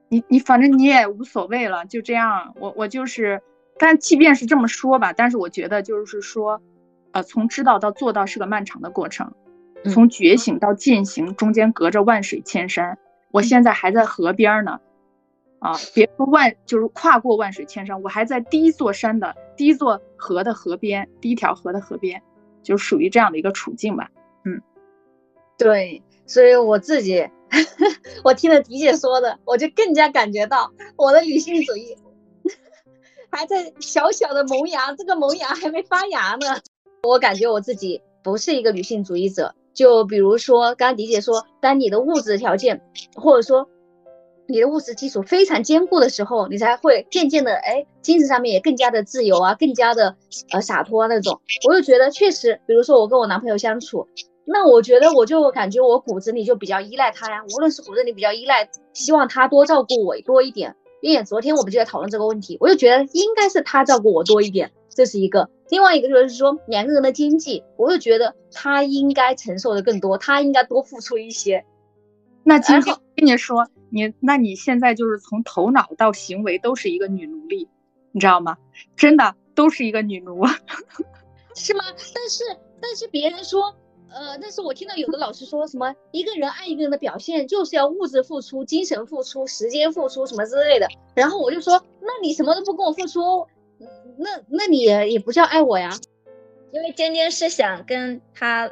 [0.08, 2.54] 你你反正你也无所谓了，就这样。
[2.60, 3.42] 我我就是，
[3.80, 6.62] 但即便是这么说吧，但是我觉得就是说，
[7.12, 9.34] 呃，从知道到做到是个漫长的过程，
[9.86, 12.98] 从觉醒到践行中间隔着万水千山。
[13.32, 14.80] 我现在还在河边呢。
[15.66, 22.22] 啊，别说万，就是跨过万水千山，我还在第一座山的第一座河的河边，第一条河的河边，
[22.62, 24.12] 就属于这样的一个处境吧。
[24.44, 24.62] 嗯，
[25.58, 27.28] 对，所以我自己，
[28.24, 31.98] 我听了迪姐说的，我就更加感觉到我的女性主义
[33.32, 36.62] 还在小小的萌芽，这个萌芽还没发芽呢。
[37.02, 42.84] 我感觉我自己不是一个女性主义者，就比如说刚刚迪姐说，当你的物质条件，
[43.16, 43.68] 或者说。
[44.48, 50.16] 你的物质基础非常坚固的时候，你才会渐渐的，哎，精神上面也更加的自由啊，更加的
[50.52, 51.42] 呃洒脱啊那种。
[51.68, 54.08] 我就觉得确实，比如说我跟我男朋友相处，
[54.46, 57.44] 那我觉得我就感觉我骨子里就比较依赖他呀。
[57.56, 60.76] 无论是骨子里比较依赖，希望他多照顾我多一点。
[61.02, 65.50] 因为昨天我们就在讨论这个问题，我就觉得应该是他照顾我多一点，这是一个。
[65.70, 71.66] 另外一个就是说两个人的经济，我就觉得他应该承受的更多，他应该多付出一些。
[72.44, 73.68] 那今天跟你说。
[73.96, 77.70] 你那你现在就是从头脑到行为都是一个女奴隶，
[78.12, 78.58] 你知道吗？
[78.98, 80.46] 真的都是一个女奴，
[81.56, 81.86] 是吗？
[82.14, 82.44] 但是
[82.82, 83.74] 但是别人说，
[84.10, 90.90] 呃，但是我听到有的老师说什么，一个人爱一个人的表现就是要物质付出、精神付出、时间付出什么之类的。
[91.16, 93.48] 然后我就说，那你什么都不跟我付出，
[94.18, 95.90] 那那你也不叫爱我呀？
[96.74, 98.70] 因为尖尖是想跟他，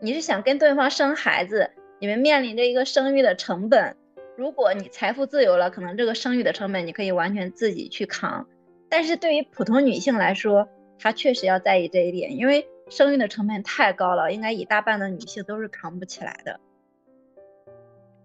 [0.00, 3.96] 你是想跟对方生孩子，你们面临着一个生育的成本。
[4.36, 8.46] 如果你财富自由了，可能这个生育的成本你可以完全自己去扛，
[8.90, 10.68] 但是对于普通女性来说，
[10.98, 16.60] 她确实要在意这一点，因为生育的成本太高了，应该一大半的女性都是扛不起来的。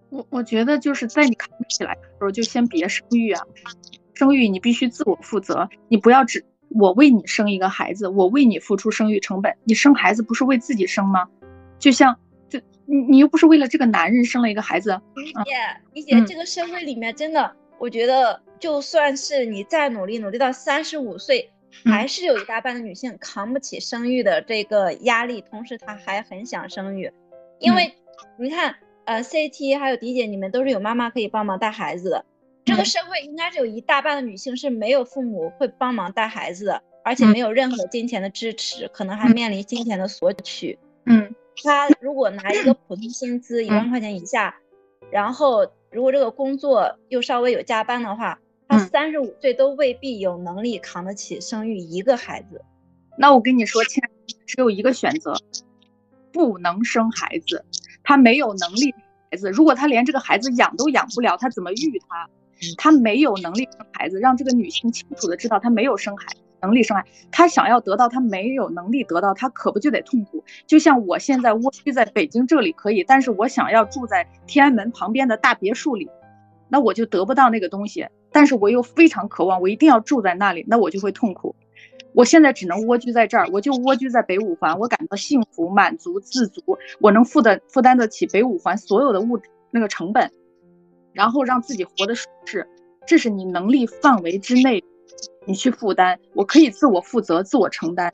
[0.10, 3.46] 我我觉得就是在你扛不起来的时候，就先别生育啊，
[4.14, 11.30] 生育你必须自我负责，你不要只我为你生一个孩子，我为你付出生育成本，你生孩子不是为自己生吗？
[11.80, 12.20] 就像。
[12.92, 15.52] 你你又不是为了这个男人生了一个孩子，理解
[15.94, 16.22] 理解。
[16.28, 21.50] 这个社会里面真的，我觉得就算是你再努力，努力到三十五岁，
[21.86, 27.10] 还是有一大半的女性扛不起生育的这个压力，同时她还很想生育，
[27.60, 27.94] 因为
[28.38, 28.76] 你看，
[29.06, 32.26] 呃，CT 还有迪姐，你们都是有妈妈可以帮忙带孩子的，
[32.66, 41.34] 这个社会应该是有一大半的女性是没有父母会帮忙带孩子的，而且没有任何金钱的支持，可能还面临金钱的索取，嗯。
[41.64, 44.56] 他如果拿一个普通薪资一万块钱以下，
[45.12, 52.62] 然后如果这个工作又稍微有加班的话，他三十五岁都未必有能力扛得起生育一个孩子。
[53.18, 54.02] 那我跟你说，亲，
[54.46, 55.36] 只有一个选择，
[56.32, 57.66] 不能生孩子。
[58.04, 58.94] 他没有能力
[59.30, 62.30] 孩子，如果他连这个孩子养都养不了，他怎么育他？
[62.78, 66.28] 他没有能力生孩子，让这个女性清楚的知道他没有生孩。
[66.62, 70.44] 能力生孩，他想要得到，他没有能力得到，他可不就得痛苦？
[70.68, 76.10] 就像我现在蜗居在北京这里可以，但是我想要住在天安门旁边的大别墅里，
[76.70, 78.08] 那我就得不到那个东西。
[78.32, 81.56] 但是我又非常渴望，我一定要住在那里，那我就会痛苦。
[82.14, 90.32] 我现在只能蜗居在这儿，我就蜗居在北五环，我感到幸福、满足、自足，我能负担负担得起北五环所有的物那个成本，
[91.14, 92.68] 然后让自己活得舒适，
[93.06, 94.84] 这是你能力范围之内。
[95.46, 98.14] 你去负担，我可以自我负责、自我承担。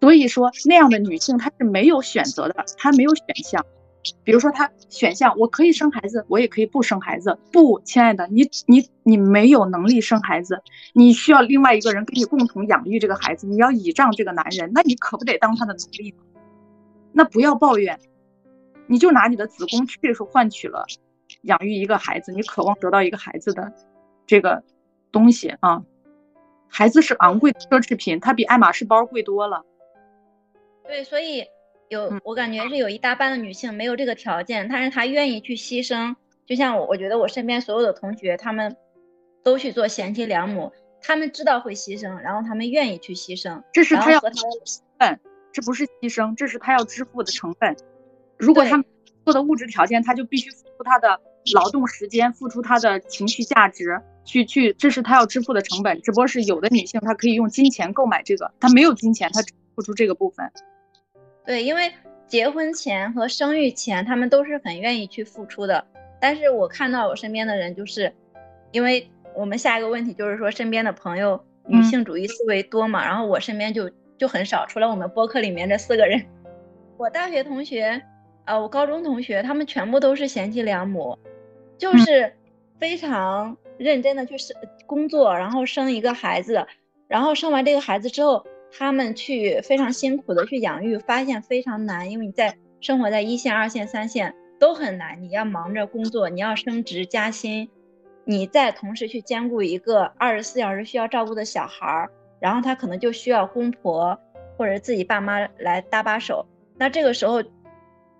[0.00, 3.64] 所以说，那样的女性她是没有选择的，她没有选项。
[4.22, 7.38] 比如说，她选项我可以生孩子，我也可以不生孩子。
[7.50, 16.18] 不，亲爱的，你你你没有能力生孩子，你需要另外一个人跟你共同养育这个孩子，你要倚仗这个男人，那你可不得当他的奴隶吗？
[17.12, 17.98] 那不要抱怨，
[18.86, 20.84] 你就拿你的子宫去数换取了
[21.42, 23.72] 养育一个孩子，你渴望得到一个孩子的
[24.26, 24.62] 这个
[25.10, 25.82] 东西啊。
[26.76, 29.64] 孩子是昂贵的奢侈品，它比爱马仕包贵多了。
[30.82, 31.46] 对，所以
[31.88, 36.16] 有我感觉是有一大半的女性没有这个条件，但是她愿意去牺牲。
[36.44, 38.76] 就像我，我觉得我身边所有的同学，他们
[39.44, 43.62] 都去做贤妻良母，他们知道会牺牲，然后他们愿意去牺牲。
[43.72, 44.36] 这是他要和他
[44.98, 45.20] 本，
[45.52, 47.76] 这不是牺牲，这是他要支付的成本。
[48.36, 48.84] 如果他
[49.24, 51.20] 做的物质条件，他就必须付出他的
[51.54, 54.02] 劳动时间，付出他的情绪价值。
[54.24, 56.00] 去去，这是他要支付的成本。
[56.02, 59.40] 只不过是有的女性，她可以用金钱购买这个，她没有金钱，她
[59.74, 60.50] 付出这个部分。
[61.44, 61.92] 对，因为
[62.26, 65.86] 结婚前和生育前，他们都是很愿意去付出的。
[66.20, 68.12] 但是我看到我身边的人，就是
[68.72, 69.06] 因为
[69.36, 76.24] 我们下一个问题就是说，身边的朋友女性主义思维多嘛，然后我身边就就很少，除了我们播客里面这四个人，
[76.96, 78.00] 我大学同学，
[78.46, 81.18] 呃，我高中同学，他们全部都是贤妻良母，
[81.76, 82.32] 就是
[82.80, 83.54] 非常。
[83.78, 84.56] 认真的去生
[84.86, 86.66] 工作，然后生一个孩子，
[87.08, 88.44] 然后生完这个孩子之后，
[88.76, 97.68] 他们去非常辛苦的去养育，发现非常难，因为你在生活在一线、二线、三线都很难，你要忙着工作，你要升职加薪，
[98.24, 102.10] 你再同时去兼顾一个二十四小时需要照顾的小孩儿，
[102.40, 104.18] 然后他可能就需要公婆
[104.56, 107.42] 或者自己爸妈来搭把手，那这个时候，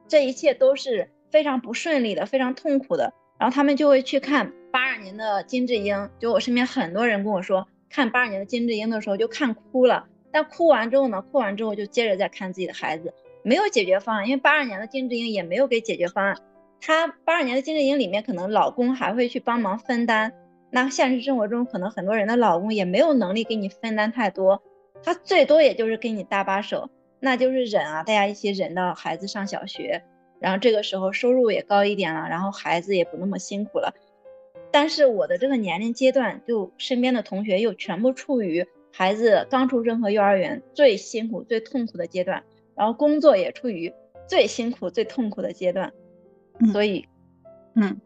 [0.09, 4.53] 这一切都是非常不顺利的，非常痛苦的，然后他们就会去看。
[4.75, 10.09] 八二年的金智英，就我身边很多人跟我说，看八二年的金智英的时候就看哭了。
[10.33, 14.27] 但哭完之后呢，哭完之后就接着再看自己的孩子，没有解决方案。
[14.27, 16.37] 因为八二年的金智英也没有给解决方案。
[16.81, 20.33] 她八二年的金智英里面，可能老公还会去帮忙分担。
[20.73, 24.61] 那现实生活中，可能很多人的老公也没有能力给你分担太多，
[25.05, 30.03] 他最多也就是给你搭把手，那就是忍啊，大家一起忍到孩子上小学，
[30.41, 33.95] 然后这个时候收入也高一点了，然后孩子也不那么辛苦了。
[34.75, 42.43] 但是我的这个年龄阶段，就身边的同学又全部处于孩子刚出生和幼儿园最辛苦、最痛苦的阶段，
[42.75, 43.95] 然后工作也处于
[44.27, 45.93] 最辛苦、最痛苦的阶段，
[46.73, 47.07] 所以，
[47.77, 48.01] 嗯，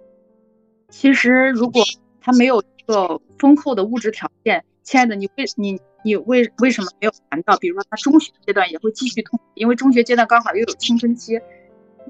[0.91, 1.83] 其实如果
[2.21, 7.57] 他没有一个丰厚的物质条件，亲爱的，你为你你为为什么没有谈到？
[7.57, 11.41] 比如说他中学阶段也会继续痛，因为中学阶段刚好又有青春期。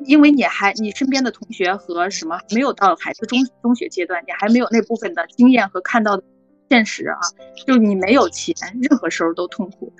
[0.04, 6.22] 因为你还你身边的同学和什么没有到孩子中中学阶段，你还没有那部分的经验和看到的
[6.70, 7.18] 现实啊，
[7.66, 9.92] 就是你没有钱，任何时候都痛苦。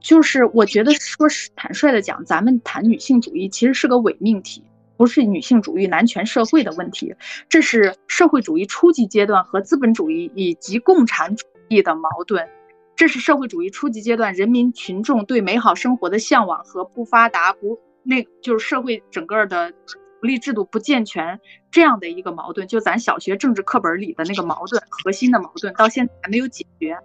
[0.00, 4.62] 就是我觉得说是坦率的讲，咱们谈女性主义其实是个伪命题，
[4.98, 7.14] 不是女性主义男权社会的问题，
[7.48, 12.46] 这是社会主义初级阶段和资本主义以及共产主义的矛盾，
[12.94, 17.80] 这是社会主义初级阶段人民群众对美好生活的向往和不发达不。
[18.04, 19.72] 那就是社会整个的
[20.20, 21.40] 福利制度不健全
[21.70, 26.96] 这样的一个矛盾，就咱小学政治课本里的那个矛盾，核心的矛盾到现在还没有解决。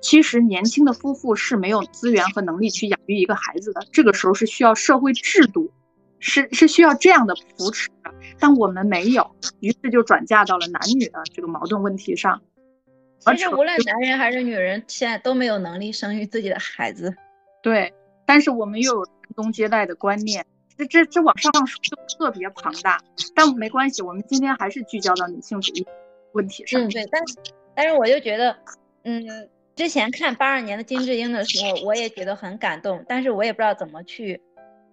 [0.00, 5.70] 其实年轻的夫妇是没有资源和能力去养育一个孩子的，这个时候是需要社会制度，
[6.18, 12.40] 是是需要这样的扶持的，但我们没有，于是就转嫁到了男女的这个矛盾问题上。
[13.20, 17.14] 其实无论男人还是女人，现在都没有能力生育自己的孩子。
[17.62, 17.92] 对，
[18.24, 19.15] 但是我们又有。
[19.34, 23.02] 宗接待的观念，这这这往上说就特别庞大，
[23.34, 25.86] 但没关系，我们今天还是聚焦到女性主义
[26.32, 26.80] 问题上。
[26.82, 27.34] 嗯，对，但是
[27.74, 28.56] 但是我就觉得，
[29.04, 34.40] 嗯，之前看八二年的金智英的时候，我也觉得很感动，但是我也不知道怎么去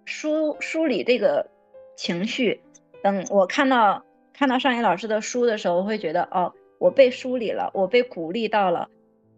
[0.06, 1.50] 梳梳理这个
[1.96, 2.62] 情绪。
[3.02, 8.90] 等我看到看到上野老师的书的时候，我会觉得，哦，我被梳理了，我被鼓励到了，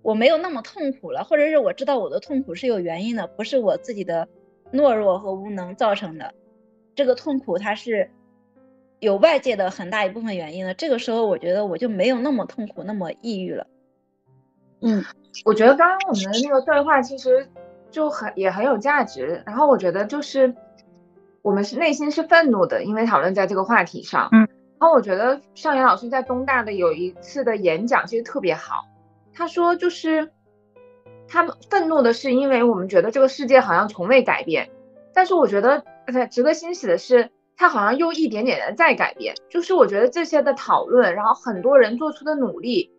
[0.04, 4.28] 我没有那么痛苦了，或者是我知道我的痛苦是有原因的，不是我自己的。
[4.76, 6.34] 懦弱和无能造成的
[6.94, 8.12] 这个痛苦，它是
[9.00, 10.74] 有外界的很大一部分原因的。
[10.74, 13.68] 这个时候，我觉得我就没有那么痛苦，那么抑郁了。
[14.82, 15.04] 嗯，
[15.46, 17.48] 我觉得刚刚我们的那个对话其实
[17.90, 19.42] 就很也很有价值。
[19.46, 20.54] 然后我觉得就是
[21.42, 24.30] 我们是内心是愤怒的，因为讨论在这个话题上。
[24.32, 24.48] 嗯。
[24.80, 28.86] 然后我觉得尚岩老师在东大的有一次的演讲其实特别好，
[29.34, 30.32] 他说就是。
[31.28, 34.70] 他们愤怒的是，因为我们觉得这个世界好像从未改变，
[35.14, 35.84] 但是我觉得
[36.30, 39.36] 值得欣喜的是，它好像又一点点的在改变。
[39.50, 42.92] 就是我觉得这些的讨论，然后很多人做出的努力，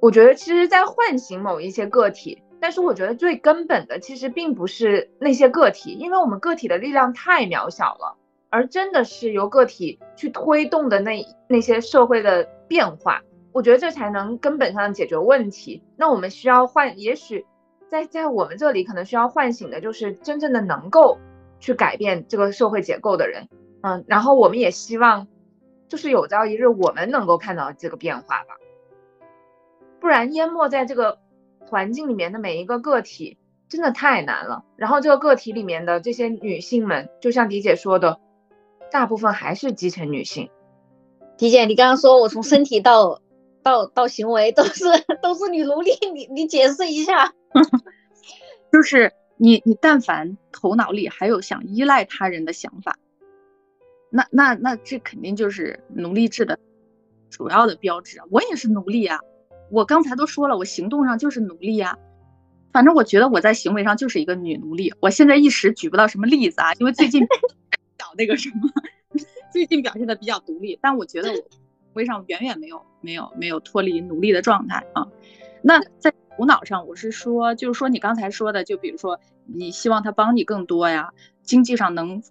[0.00, 8.16] 我觉得其实在唤醒某一些个体，但是我觉得最根本的其实并不是那些个体，因为我们个体的力量太渺小了，
[8.48, 15.82] 而真的是由个体去推动的那那些社会的变化，我觉得这才能根本上解决问题。
[15.96, 17.46] 那我们需要唤，也许
[17.90, 21.18] 在在我们这里可能需要唤醒的就是真正的能够
[21.58, 23.48] 去改变这个社会结构的人，
[23.82, 25.26] 嗯，然后我们也希望。
[25.88, 28.54] 就是有朝一日我们能够看到这个变化吧，
[29.98, 31.18] 不然淹没在这个
[31.66, 33.38] 环境里面的每一个个体
[33.68, 34.64] 真的太难了。
[34.76, 38.20] 然后这个个体里面的这些女性们，就像迪姐说的，
[38.92, 40.48] 大部分还是基层女性。
[41.36, 43.20] 迪姐，你刚刚说我从身体到
[43.64, 44.84] 到到行为都是
[45.20, 47.34] 都是女奴隶，你你解释一下。
[48.72, 52.96] 就是你你但凡头脑里还有想依赖他人的想法。
[54.10, 56.58] 那那那这肯定就是奴隶制的
[57.30, 58.24] 主要的标志啊！
[58.30, 59.20] 我也是奴隶啊！
[59.70, 61.96] 我刚才都说了，我行动上就是奴隶啊。
[62.72, 64.92] 反正我觉得我在行为上就是一个女奴隶。
[65.00, 67.22] 我现在一时举不到什么例子啊，因为最近
[67.98, 68.68] 小那个什么，
[69.52, 70.76] 最近表现的比较独立。
[70.82, 71.44] 但我觉得我行
[71.94, 75.06] 为上远远没有没有没有脱离奴隶的状态啊。
[75.62, 81.12] 那在头脑上，我是说，就是说你刚才说的，就比如说你希望他帮你更多呀，
[81.42, 82.22] 经济上能。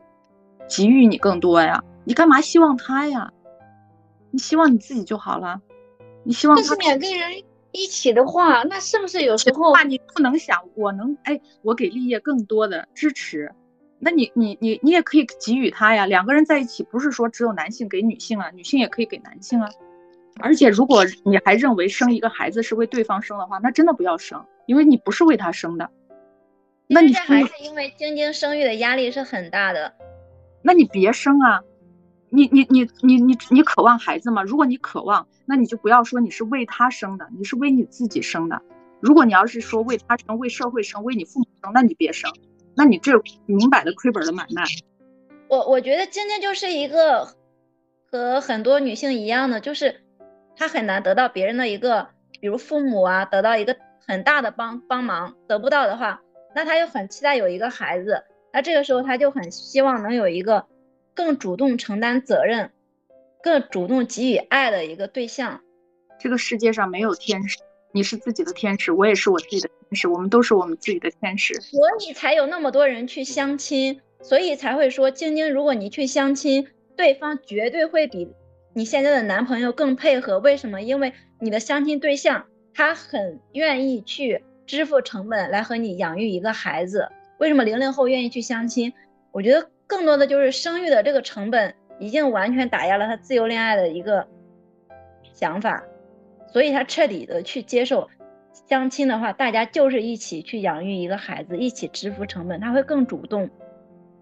[0.68, 3.32] 给予你更多呀，你干嘛希望他呀？
[4.32, 5.62] 你希望你自己就好了。
[6.24, 9.72] 你希望但是两个人一起的话，那是不是有时候？
[9.72, 13.52] 话你不能想我能哎，我给立业更多的支持，
[14.00, 16.08] 那你你你你也可以给予他呀。
[16.08, 19.70] 两个人在一起不是说只有男性给女性啊，女性也可以给男性啊。
[20.42, 25.90] 而且如果你还认为生一个孩子是为对方生的话，那真的不要生，因为你不是为他生的。
[26.88, 29.94] 那你还是因为晶晶生育的压力是很大的。
[30.62, 31.62] 那你别生啊，
[32.30, 34.42] 你你你你你你渴望孩子吗？
[34.44, 38.62] 如果你渴望，那你就不要说你是为他生的，你是为你自己生的。
[39.00, 42.32] 如果你要是说为他生、为社会生、为你父母生，那你别生，
[42.76, 43.14] 那你这
[43.46, 44.64] 明摆的亏本的买卖。
[45.48, 47.36] 我我觉得晶晶就是一个
[48.12, 50.02] 和很多女性一样的，就是
[50.60, 52.10] 她很难得到别人的一个，
[52.42, 56.22] 比如父母啊，得到一个很大的帮帮忙，得不到的话，
[56.54, 58.26] 那他又很期待有一个孩子。
[58.52, 60.66] 那这个时候，他就很希望能有一个
[61.14, 62.72] 更主动承担责任、
[63.42, 65.62] 更主动给予爱的一个对象。
[66.20, 67.60] 这个世界上没有天使，
[67.94, 71.54] 你是自己的天使，我也是我自己的天使，我们都是我们自己的天使。
[71.62, 78.34] 所以才有那么多人去相亲，所以才会说，晶晶，如果你去相亲，对方绝对会比
[78.80, 80.40] 你现在的男朋友更配合。
[80.40, 80.82] 为什么？
[80.82, 87.10] 因为你的相亲对象他很愿意去支付成本来和你养育一个孩子。
[87.40, 88.94] 为什么零零后愿意去相亲？
[89.34, 94.26] 我觉得更多的就是生育的这个成本已经完全打压了他自由恋爱的一个
[95.34, 95.84] 想法，
[96.54, 98.08] 所以他彻底的去接受
[98.70, 103.50] 相亲的话，大家就是一起去养育一个孩子，一起支付成本，他会更主动。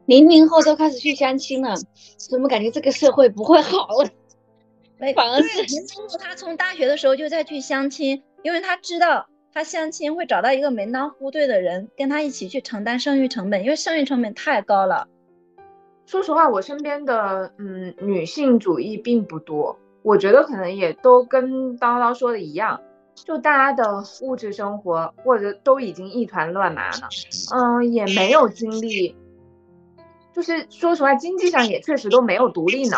[0.07, 1.75] 零零后都开始去相亲了，
[2.17, 4.09] 怎么感觉这个社会不会好了？
[5.15, 9.27] 反而是零零后他从大学的时候就在去相亲，因为他知道。
[9.53, 15.07] 他相亲会找到一个门当户对的人，跟他一起去承担生育成本，因为生育成本太高了。
[16.05, 22.79] 说实话，我身边的嗯女性主义并不多，我觉得可能也都跟叨叨说的一样，
[23.15, 27.09] 就大家的物质生活或者都已经一团乱麻了，
[27.55, 29.15] 嗯，也没有精力，
[30.35, 32.97] 就是说实话，经济上也确实都没有独立呢。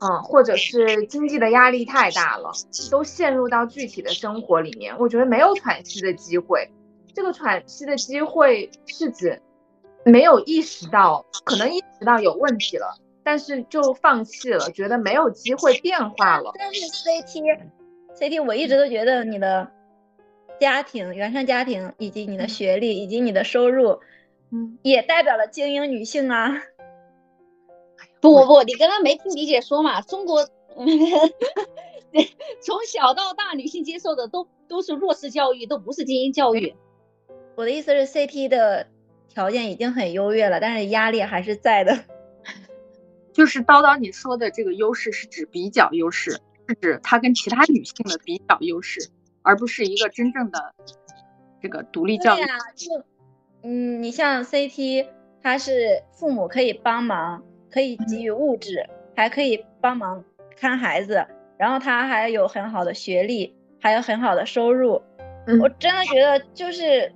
[0.00, 2.52] 嗯，或者是经济的压力太大了，
[2.90, 6.70] 都陷入到具体的生活里面，我觉得没有喘息的机会。
[7.14, 9.42] 这个喘息的机会是指
[10.04, 16.52] 没有意识到，可能意识到有问题了，但是就放弃了，觉得没有机会变化了。
[16.56, 19.68] 但是 CT，CT，我一直都觉得你的
[20.60, 23.98] 家庭、原生家庭以及你的学历以及你的收入，
[24.52, 26.62] 嗯，也代表了精英女性啊。
[28.20, 30.00] 不不不，你刚刚没听李姐说嘛？
[30.02, 30.48] 中国
[32.60, 36.74] 从小到大，女性接受的都都是弱势教育，都不是精英教育。
[37.56, 38.86] 我的意思是，CT 的
[39.28, 42.04] 条件已经很优越了，但是压力还是在的。
[43.32, 49.10] 就是叨叨你说的这个优势，是指比较优势，是指她跟其他女性的比较优势，
[49.42, 50.74] 而不是一个真正的
[51.62, 52.40] 这个独立教育。
[52.40, 53.04] 对呀，就
[53.62, 55.06] 嗯，你像 CT，
[55.42, 57.44] 他是父母可以帮忙。
[57.70, 60.24] 可以给予物质，还可以帮忙
[60.56, 65.02] 看孩子，然后他还有很好的学历，还有很好的收入。
[65.60, 67.12] 我真的觉得就是，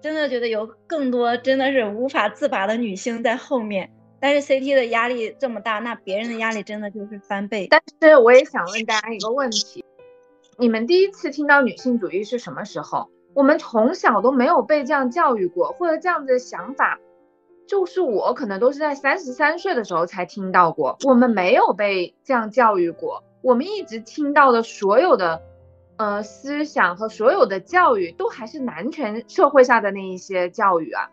[0.00, 3.90] 真的觉得有更多真的是无法自拔的女性在后面。
[4.20, 7.68] 但是 CT 的压力这么大，那别人的压力真的就是翻倍。
[7.70, 9.84] 但是我也想问大家一个问题，
[10.56, 13.08] 你们第一次听到女性主义是什么时候？
[13.34, 16.98] 我们从小都没有被这样教育过，或者这样子的想法，
[17.68, 20.96] 就是我可能都是在三十三岁的时候才听到过。
[21.04, 25.42] 我们没有被这样教育过，我们一直听到的所有的，
[25.98, 31.10] 呃，思想和所有的教育都还是男权社会下的那一些教育啊，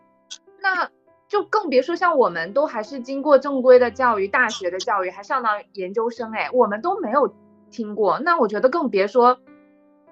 [0.62, 0.90] 那
[1.28, 7.34] 就更别说像我们都还是经过正规的教育，大学的教育，还上到研究生，哎，我们都没有
[7.70, 9.38] 听过，那我觉得更别说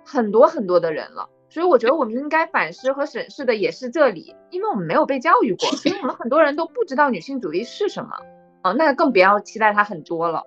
[0.04, 1.30] 很多很多的人了。
[1.54, 8.10] 所以我觉得我们应该反思和审视的也是这里，因为我们没有被教育过，所以我们很多人都不知道女性主义是什么
[8.62, 10.42] 啊，那更不要期待它很多了。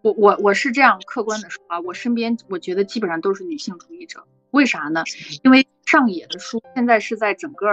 [0.00, 5.04] 我我我是这样客观的说啊，我身边我觉得基本上都是女性主义者，为啥呢？
[5.42, 7.66] 因为上野的书现在是在整个。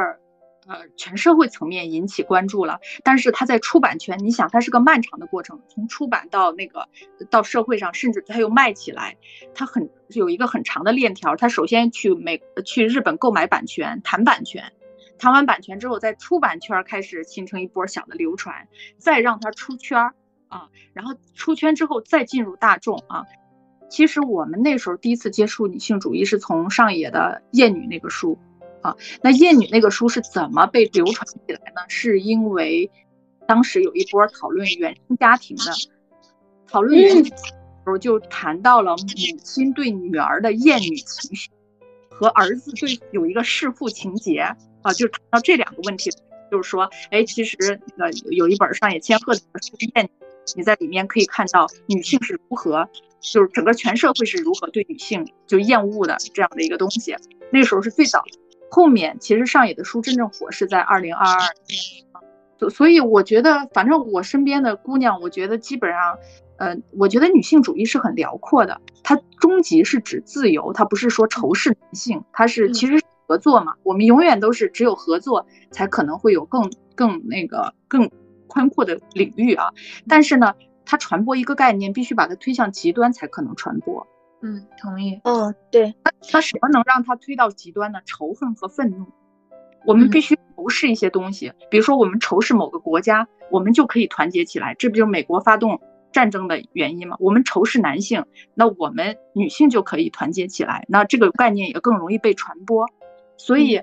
[0.67, 6.89] 呃，全社会层面引起关注了，但是它在出版权，你想它是个漫长的过程，从出版到那个
[7.29, 9.15] 到社会上，甚至它又卖起来，
[9.55, 11.37] 它很有一个很长的链条。
[11.37, 14.73] 它首先去美去日本购买版权，谈版权，
[15.17, 20.11] 谈完版权之后，在出版圈开始形成一波小的流传，再让它出圈
[20.49, 23.25] 啊，然后出圈之后再进入大众啊。
[23.89, 28.37] 其实我们那时候第一次接触女性主义是从上野的《厌女》那个书。
[28.81, 31.81] 啊，那《厌女》那个书是怎么被流传起来呢？
[31.87, 32.89] 是因为
[33.47, 35.71] 当时有一波讨论原生家庭的，
[36.67, 37.53] 讨论原生家庭的时
[37.85, 41.49] 候就谈到了母亲对女儿的厌女情绪，
[42.09, 44.39] 和儿子对有一个弑父情节
[44.83, 46.11] 啊，就是谈到这两个问题，
[46.51, 47.57] 就是说，哎，其实
[47.95, 50.09] 那个有一本上野千鹤的书《厌女》，
[50.55, 52.87] 你在里面可以看到女性是如何，
[53.19, 57.15] 就是整个全社会是如何对女性就厌恶的这样的一个东西。
[57.51, 58.23] 那时候是最早。
[58.69, 61.37] 后面其实上野的书真正火是在二零二二
[61.67, 62.05] 年，
[62.59, 66.17] 所所以我觉得，反正我身边的姑娘，我觉得基本上，
[66.57, 78.09] 呃，我觉得女性主义是很辽阔的，它终极是指自由，它不是说仇视男性，它是其实合作嘛，我们永远都是只有合作才可能会有更更那个更
[78.47, 79.67] 宽阔的领域啊，
[80.07, 80.53] 但是呢，
[80.85, 84.07] 它传播一个概念必须把它推向极端才可能传播。
[84.41, 85.19] 嗯，同意。
[85.23, 85.95] 嗯，对。
[86.03, 87.99] 那他什么能让他推到极端呢？
[88.05, 89.05] 仇恨和愤怒。
[89.85, 94.75] 我们必须仇视一些东西，比如说我们仇视某个国家，我们就可以团结起来。
[94.75, 95.79] 这不就是美国发动
[96.11, 97.15] 战争的原因吗？
[97.19, 100.85] 我们仇视男性，那我们女性就可以团结起来。
[100.89, 102.85] 那这个概念也更容易被传播。
[103.37, 103.81] 所以，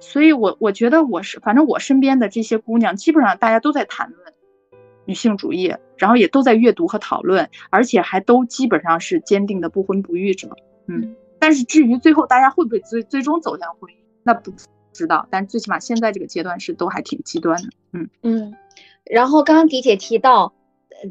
[0.00, 4.32] 所以我我觉得我是，反正我身边的这些姑娘，基本上大家都在谈论。
[5.04, 10.48] 女性主义，然后也都在阅读和讨论，而且还都基本上是坚定的不婚不育者。
[10.86, 14.52] 嗯，但是至于最后大家会不会最最终走向婚姻，那不
[14.92, 15.26] 知道。
[15.30, 17.68] 但最起码现在这个阶段是都还挺极端的。
[17.92, 18.54] 嗯嗯。
[19.04, 20.52] 然后刚刚迪姐提到，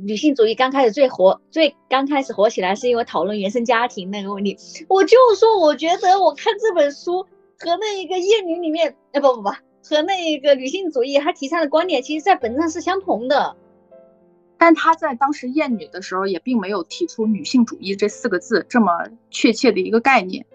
[0.03, 4.57] 女性主义刚开始最火，最刚开始火起来是因为讨论原生家庭那个问题。
[4.88, 7.23] 我就说，我觉得我看这本书
[7.59, 13.55] 和那一个厌女里面，哎不不不，和那一个女性主义她提倡的观点，其实在本质上是相同的。
[14.58, 18.91] 但他在当时厌女的时候，也并没有提出女性主义这四个字这么
[19.30, 20.45] 确切的一个概念。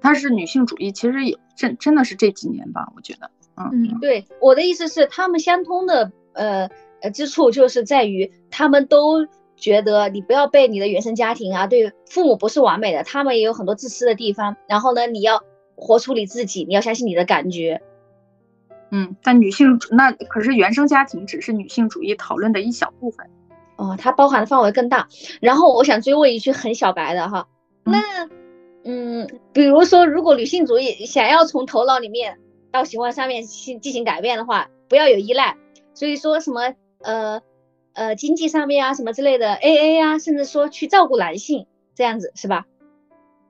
[0.00, 3.30] 他是女性主义，其实也真真的是这几年吧，我觉得。
[3.56, 6.68] 嗯，对，我的意思是，他们相通的呃
[7.00, 9.26] 呃之处就是在于，他们都
[9.56, 14.56] 觉得你不要被你的原生家庭啊，对父母不是完美的，他们也有很多自私的地方。
[14.68, 15.42] 然后呢，你要
[15.74, 17.80] 活出你自己，你要相信你的感觉。
[18.90, 23.26] 嗯，但女性那可是原生家庭只是女性主义讨论的一小部分。
[23.76, 25.08] 哦，它包含的范围更大。
[25.40, 27.46] 然后我想追问一句很小白的哈，
[27.84, 28.00] 那，
[28.84, 32.38] 嗯，比如说，如果女性主义想要从头脑里面
[32.72, 35.56] 到行为上面进进行改变的话，不要有依赖，
[35.94, 37.40] 所以说什么呃
[37.94, 42.64] 呃经济上面啊什么之类的 A A 啊，甚至说去照顾男性这样子是吧？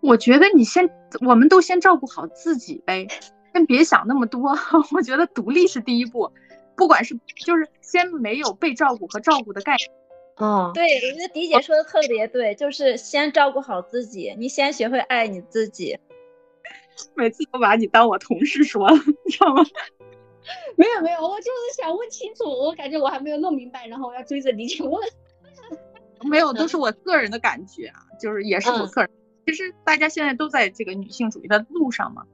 [0.00, 0.88] 我觉得你先，
[1.26, 3.06] 我们都先照顾好自己呗，
[3.52, 4.56] 先别想那么多。
[4.92, 6.30] 我觉得独立是第一步，
[6.76, 9.90] 不管是就是先没有被照顾和照顾的概念。
[10.36, 15.98] 哦，对，我觉得迪姐说的特别对，就是先照顾好自己，你先学会爱你自己。
[17.14, 19.64] 每次都把你当我同事说了， 你知道吗？
[20.76, 25.00] 没有没有，我就是想问清楚，我感觉我还没有弄明白，然后我要追着迪姐问。
[26.22, 29.10] 没有，都是我个人的感觉啊，就是也是我个人。
[29.46, 32.24] 其实大家现在都在这个女性主义的路上嘛。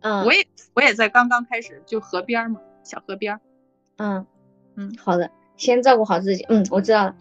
[0.00, 0.24] 嗯。
[0.24, 3.40] 我也我也在刚刚开始，就河边嘛，小河边。
[3.96, 4.26] 嗯
[4.76, 6.44] 嗯，好的，先照顾好自己。
[6.48, 7.16] 嗯，我知道了。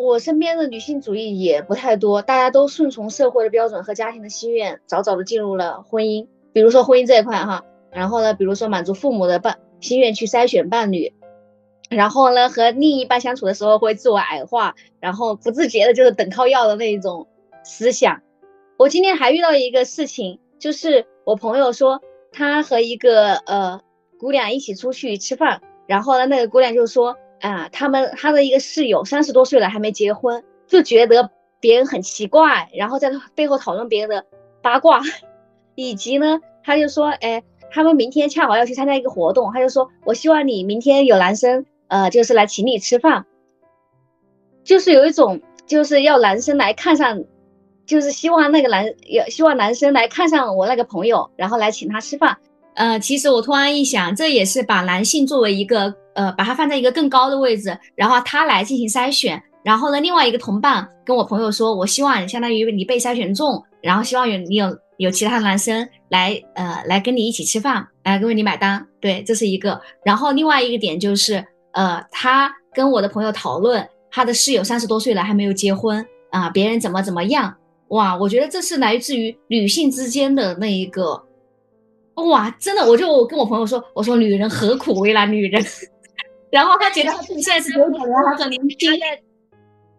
[0.00, 6.28] 我身边的女性主义也不太多，大家都顺从社会的标准和家庭的心愿，早早的进入了婚姻。
[6.52, 11.12] 比如说婚姻这一块哈，然后呢，比如说满足父母的伴心愿去筛选伴侣，
[11.90, 17.26] 然后呢，和另一半相处的时候会自我矮化，然后不自觉的就是等靠要的那一种
[17.64, 18.22] 思想。
[18.76, 23.80] 我今天还遇到一个事情，就是我朋友说他和一个呃
[24.20, 31.30] 姑娘一起出去吃饭，然后呢，那个姑娘就说啊，他们他的一个室友三十多岁了还没结婚，就觉得
[31.60, 34.24] 别人很奇怪，然后在背后讨论别人的
[34.62, 35.00] 八卦，
[35.74, 43.26] 以及呢，他就说，哎，他们明天恰好要去参加一个活动，他就说我希望你明天有男生呃，就是来请你吃饭，
[44.64, 47.24] 就是有一种就是要男生来看上。
[47.86, 52.36] 就是希望那个男，也希望男生来看上我那个朋友，然后来请他吃饭。
[52.74, 59.40] 呃，其实我突然一想，这也是把男性作为一个，呃，把他放在一个更高的位置，然后他来进行筛选。
[59.62, 68.84] 然后呢，另外一个同伴跟我朋友说，我希望相当于你被筛选中，然后希望有你有有其他男生来，呃，来跟你一起吃饭，来为你买单。
[69.00, 69.80] 对，这是一个。
[70.04, 77.54] 然后另外一个点就是，呃，他跟我的朋友讨论，他的室友三十多岁了还没有结婚啊，别人怎么怎么样。
[77.88, 81.22] 哇，我觉得这是来自于女性之间的那一个，
[82.28, 85.62] 哇，真的，我就跟我朋友说，我说女人何苦为难女人，
[86.50, 88.90] 然后他觉得他自己现在是九九年，他很年轻，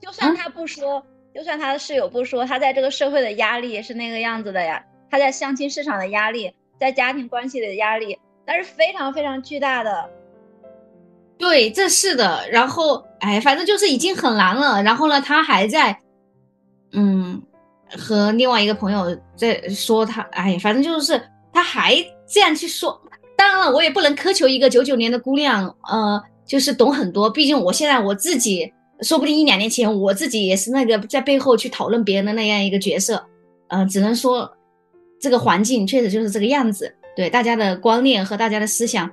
[0.02, 10.10] 就算他不说，就算他的室友不说，他在这个社会的压力也是那个样子的呀，他在相亲市场的压力，在家庭关系的压力，那是非常非常巨大的。
[11.38, 16.00] 对，这是的，然后哎，反正就是已经很难了，然后呢，他还在，
[16.94, 17.42] 嗯。
[17.98, 21.20] 和另外一个朋友在说他，哎呀，反正就是
[21.52, 21.96] 他还
[22.28, 23.02] 这样去说。
[23.36, 27.30] 当然了，我也不能苛求一个九九年的姑娘，呃，就是懂很多。
[27.30, 33.24] 毕竟我现在我自己，说不定一两年前我自己也是那个在背后去讨论别人的那样一个角色。
[33.68, 34.52] 呃，只能说
[35.22, 36.92] 这个环境确实就是这个样子。
[37.16, 39.12] 对大家的观念和大家的思想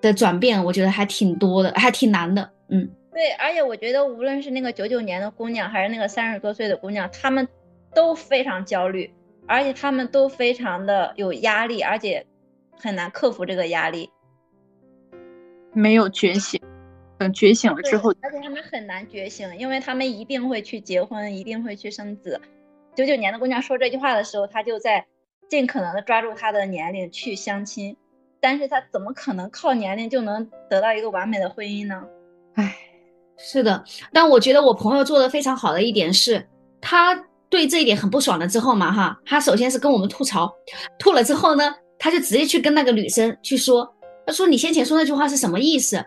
[0.00, 2.48] 的转变，我觉得还挺多的，还挺难的。
[2.68, 2.88] 嗯。
[3.12, 7.48] 对，而且我觉得无论是那个九九年的姑娘，还是那个三十多岁的姑娘，她们
[7.92, 9.12] 都非常焦虑，
[9.48, 12.24] 而且她们都非常的有压力，而且
[12.78, 14.08] 很难克服这个压力。
[15.72, 16.60] 没有觉醒，
[17.18, 22.40] 等觉醒了之后，而且他们很难觉醒，因为他们一定会去结婚，一定会去生子。
[22.94, 25.06] 九九年的姑娘说这句话的时候，她就在
[25.48, 27.96] 尽可能的抓住她的年龄去相亲，
[28.40, 32.04] 但是她怎么可能靠年龄就能得到一个完美的婚姻呢？
[32.54, 32.76] 唉。
[33.40, 36.44] 是的，但我觉得我朋友做的非常好的一点是，
[36.80, 37.14] 他
[37.48, 40.52] 对这一点很不爽了之后嘛，哈，他首先是跟我们吐槽，
[40.98, 43.94] 吐了之后呢，他就直接去跟那个女生去说，
[44.28, 46.04] 他说你先前说那句话是什么意思？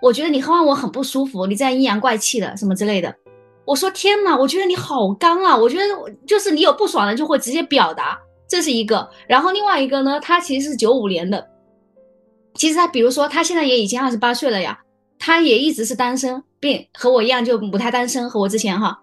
[0.00, 3.14] 我觉得你让我很不舒服，你这样阴阳怪气的什么之类的。
[3.64, 5.84] 我说天哪，我觉得你好刚啊，我觉得
[6.26, 8.18] 就是你有不爽的就会直接表达，
[8.48, 9.08] 这是一个。
[9.28, 11.48] 然后另外一个呢，他其实是九五年的，
[12.54, 14.80] 其实他比如说他现在也已经二十八岁了呀。
[15.20, 19.00] 他也一直是单身，并和我一样就不太单身，和我之前哈。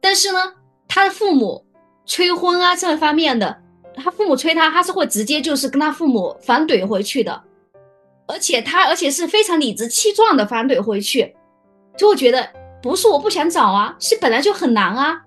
[0.00, 0.54] 但是呢，
[0.88, 1.64] 他的父母
[2.04, 3.56] 催婚啊这方面的，
[3.94, 7.40] 他父母催他，他是会直接就是跟他父母反怼回去的，
[8.30, 11.34] 而且他而且是非常理直气壮的反怼回去，
[11.96, 12.48] 就会觉得
[12.82, 15.20] 不是我不想找啊，是本来就很难啊。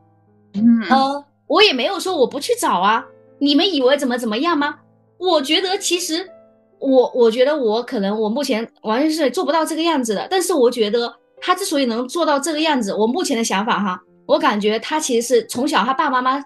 [0.54, 3.06] 嗯呃，我也没有说我不去找啊，
[3.40, 4.80] 你们以为怎么怎么样吗？
[5.18, 6.30] 我觉得其实。
[6.86, 16.44] 我我觉得我可能我目前完全是做不到这个样子的，但是我觉得他之所以能做到这个样子，我目前的想法哈，我感觉他其实是从小他爸爸妈妈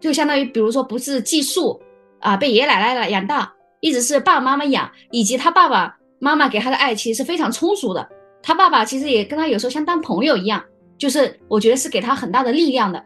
[0.00, 1.78] 就相当于比如说不是寄宿
[2.20, 3.52] 啊，被爷爷奶奶来养大，
[3.86, 8.08] 一直是爸爸妈妈养，以及他爸爸妈妈给他的爱其实是非常充足的，
[8.42, 10.60] 他爸爸其实也跟他有时候像当朋友一样，
[10.98, 13.00] 就是我觉得是给他很大的力量的，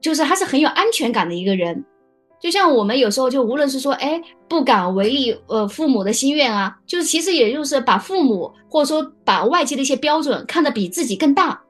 [0.00, 1.84] 就是他是很有安全感的一个人。
[2.40, 11.60] 就像我们有时候就无论是说，哎，不敢违逆呃父母的心愿啊，就是其实也就是把父母或者说把外界的一些标准看得比自己更大，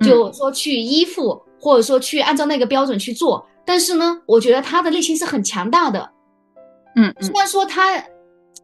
[0.00, 3.46] 就说去依附或者说去按照那个标准去做。
[3.64, 6.10] 但是呢，我觉得他的内心是很强大的，
[6.96, 8.02] 嗯，虽然说他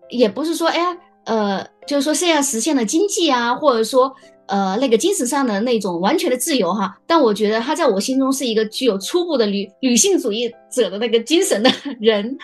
[0.09, 4.15] 也不是说，哎呀，呃，就是说现在实现了经济啊，或者说。
[4.51, 11.71] 呃，那个精神上的那种完全的自由哈，但我觉得他在我心中是一个具有初步的女女性主义者的那个精神的
[12.01, 12.39] 人。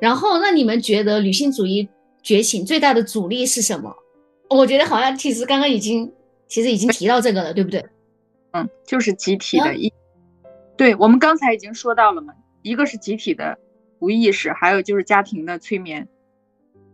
[0.00, 1.88] 然后，那你们觉得女性主义
[2.22, 3.92] 觉醒最大的阻力是什么？
[4.48, 6.12] 我觉得好像其实刚刚已经
[6.46, 7.84] 其实已经提到这个了，对不对？
[8.52, 9.92] 嗯，就是集体的意。
[10.76, 13.58] 对我们刚才已经说到了嘛，一个是集体的
[14.00, 16.08] 无意识，还有就是家庭的催眠。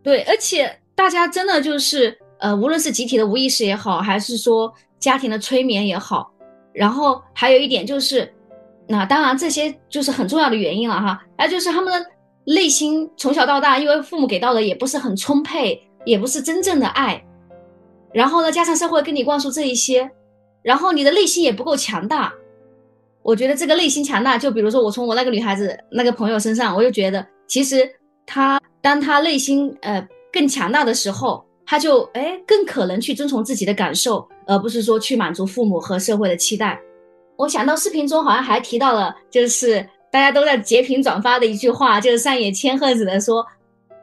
[0.03, 2.19] 对，而且大家真的就是。
[2.39, 6.31] 呃，无论是集体的无意识也好，还是说家庭的催眠也好，
[6.75, 8.31] 然后还有一点就是，
[8.87, 11.25] 那当然这些就是很重要的原因了哈。
[11.39, 12.11] 还有就是他们的
[12.45, 17.25] 内心从小到大，因为父母给到的也不是很充沛，也不是真正的爱，
[18.13, 20.11] 然后呢，加上社会跟你灌输这一些，
[20.63, 22.35] 然后你的内心也不够强大。
[23.27, 27.91] 我觉得这个内心强大，就比如说我从我那个女孩子那个朋友身上，我就觉得其实
[28.25, 36.81] 她当她内心呃更强大的时候，她就哎更可能去遵从自己的感受，而不是说去满足父母和社会的期待。
[37.37, 43.45] 我想到视频中好像还提到了，就是大家都在截屏转发的一句话，就是上野千鹤子的说，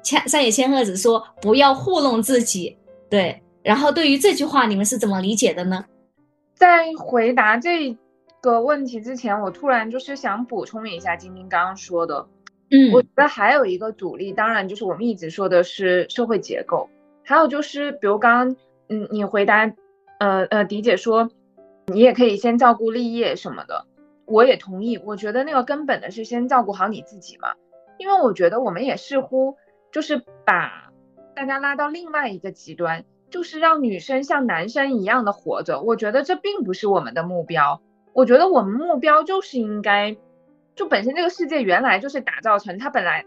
[0.03, 2.77] 千上野千鹤子说不要糊弄自己。
[3.09, 5.85] 对，然后对于这句话，你们是怎么理解的呢？
[6.55, 7.97] 在回答这
[8.43, 12.27] 个问题之前，我突然就是想补充一下晶晶刚刚说的，
[12.69, 16.89] 嗯，我觉得还有一个阻力，当然就是我们一直说的是社会结构，
[17.23, 18.57] 还有就是比如刚刚，
[18.89, 19.73] 嗯，你回答，
[20.19, 21.31] 呃呃，迪姐说。
[21.87, 23.85] 你也可以先照顾立业什么的，
[24.25, 24.97] 我也同意。
[24.97, 27.49] 我觉得那个根本的是先照顾好你自己嘛，
[27.97, 29.57] 因为我觉得我们也似乎
[29.91, 30.93] 就是把
[31.35, 35.81] 大家拉到另外一个极端，就是让女生像男生一样的活着。
[35.81, 37.81] 我觉得这并不是我们的目标。
[38.13, 40.15] 我觉得我们目标就是应该，
[40.75, 43.25] 就本身这个世界原来就是打造成它本来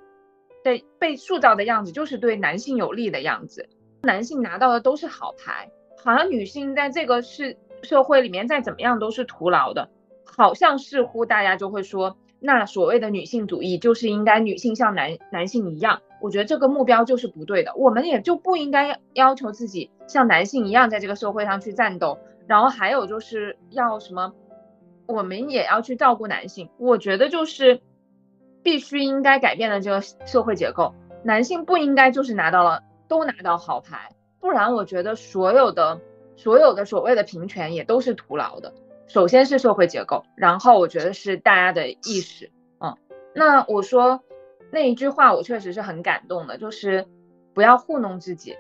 [0.64, 3.68] 的被塑造的样子，就是对男性有利的样子，
[4.02, 5.70] 男性拿到的都是好牌，
[6.02, 7.56] 好像女性在这个是。
[7.82, 9.90] 社会里面再怎么样都是徒劳的，
[10.24, 22.18] 好像似乎大家就会说，那所谓的女性主义就是应该女性像男男性一样，我觉得这个目标就是不对的，我们也就不应该要求自己像男性一样在这个社会上去战斗，
[22.48, 24.32] 然后还有就是要什么，
[25.06, 27.80] 我们也要去照顾男性，我觉得就是
[28.62, 30.94] 必须应该改变的这个社会结构，
[31.24, 36.00] 男性不应该就是拿到了都拿到好牌，不然我觉得所有的。
[36.38, 38.74] 所有的所谓的平权也都是徒劳的。
[39.06, 42.50] 首先是社会结构，然后我觉得是大家的意识。
[42.78, 42.94] 嗯，
[43.34, 44.20] 那我说
[44.70, 47.06] 那一句话，我确实是很感动的，就是
[47.54, 48.54] 不要糊弄自己。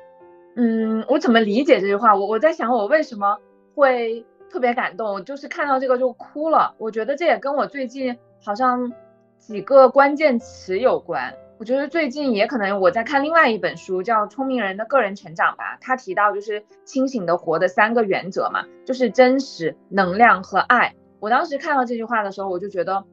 [0.56, 2.16] 嗯，我怎么理解这句话？
[2.16, 3.36] 我我在想，我为什么
[3.74, 5.24] 会特别感动？
[5.24, 6.74] 就是看到这个就哭了。
[6.78, 8.92] 我觉得这也跟我最近好像
[9.38, 11.34] 几个关键词有关。
[11.58, 15.78] 我觉得最近也可能我在看另外一本书，叫《聪明人的个人成长》吧。
[15.80, 20.94] 他提到就是清醒的活的三个原则嘛，就是真实、能量和爱。
[21.18, 23.04] 我当时看到这句话的时候，我就觉得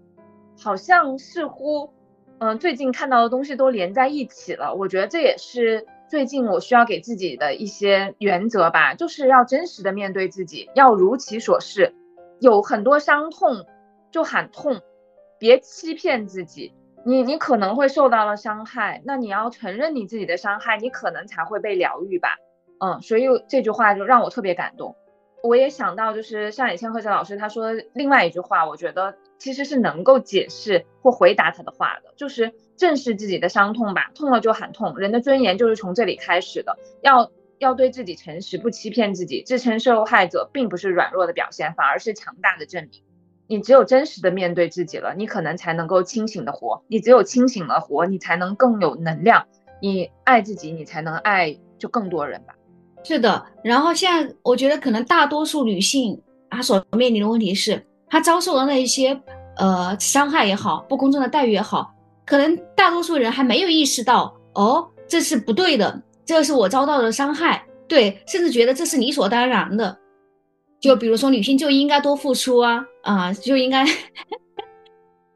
[0.60, 1.94] 好像似乎，
[2.40, 4.76] 嗯，最近看到的东西都连在一起了。
[4.76, 11.96] 我觉得这也是最近我需要给自己的一些原则吧，就是要真实的面对自己，要如其所是。
[12.40, 13.66] 有很多伤痛
[14.12, 14.80] 就喊痛，
[15.40, 16.72] 别欺骗自己。
[17.04, 22.38] 你你可能会受到了伤害，那你要承认你自己的伤害，你可能才会被疗愈吧。
[22.80, 24.96] 嗯，所以这句话就让我特别感动。
[25.42, 34.98] 我也想到，就是上野千鹤子老师他说另外一句话，我觉得其实是能够解释或回答他的话的，就是正视自己的伤痛吧，痛了就喊痛。
[34.98, 39.44] 人的尊严就是从这里开始的，要要对自己诚实，不欺骗自己。
[39.46, 43.02] 自称受害者并不是软弱的表现，反而是强大的证明。
[43.48, 46.82] 你只有真实的面对自己了，你可能才能够清醒的活。
[46.88, 49.46] 你只有清醒了活，你才能更有能量。
[49.82, 52.56] 你爱自己，你才能爱就更多人吧。
[53.04, 53.46] 是的。
[53.62, 56.20] 然后现在我觉得可能大多数女性
[56.50, 59.22] 她所面临的问题是，她遭受的那一些
[59.58, 61.94] 呃伤害也好，不公正的待遇也好，
[62.26, 67.66] 可能大多数人还没有意识到哦，这是不对的，这是我遭到的伤害。
[67.88, 69.98] 对，甚至觉得这是理所当然的。
[70.80, 73.86] 就比如说，女性就应该多付出啊，啊，就应该，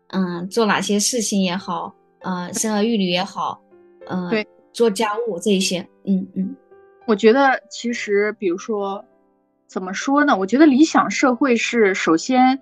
[0.09, 3.61] 嗯，做哪些事情也好，呃，生儿育女也好，
[4.07, 6.55] 嗯，对，做家务这一些，嗯嗯，
[7.05, 9.03] 我觉得其实，比如说，
[9.67, 10.35] 怎么说呢？
[10.35, 12.59] 我觉得理想社会是，首先，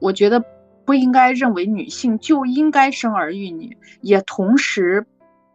[0.00, 0.42] 我觉得
[0.86, 5.04] 不应该认为女性就应该生儿育女，也同时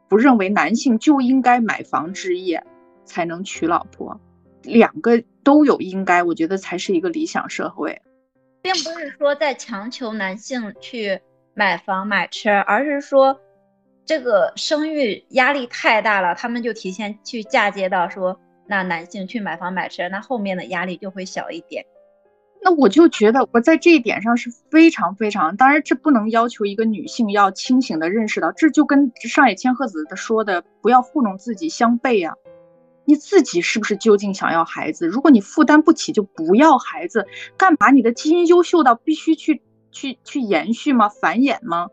[0.10, 2.64] 不认为男性就应该买房置业
[3.06, 4.20] 才能娶老婆。
[4.64, 8.00] 两个都有应该，我觉得才是一个理想社会，
[8.62, 11.20] 并不是说在强求男性去
[11.54, 13.40] 买房买车，而是说
[14.06, 21.86] 这个生育压力太大了，他们就提前去嫁接到说，那男性去买房买车，那后面的压力就会小一点。
[22.64, 32.36] 那我就觉得我在这一点上是非常非常，当然这不能要求一个女性要清醒的认识到，这就跟上野千鹤子的说的不要糊弄自己相悖啊。
[33.04, 35.08] 你自己是不是究竟想要孩子？
[35.08, 37.26] 如果你负担不起，就不要孩子。
[37.58, 37.90] 干嘛？
[37.90, 41.10] 你的基因优秀到必须去去去延续吗？
[41.10, 41.88] 繁衍吗？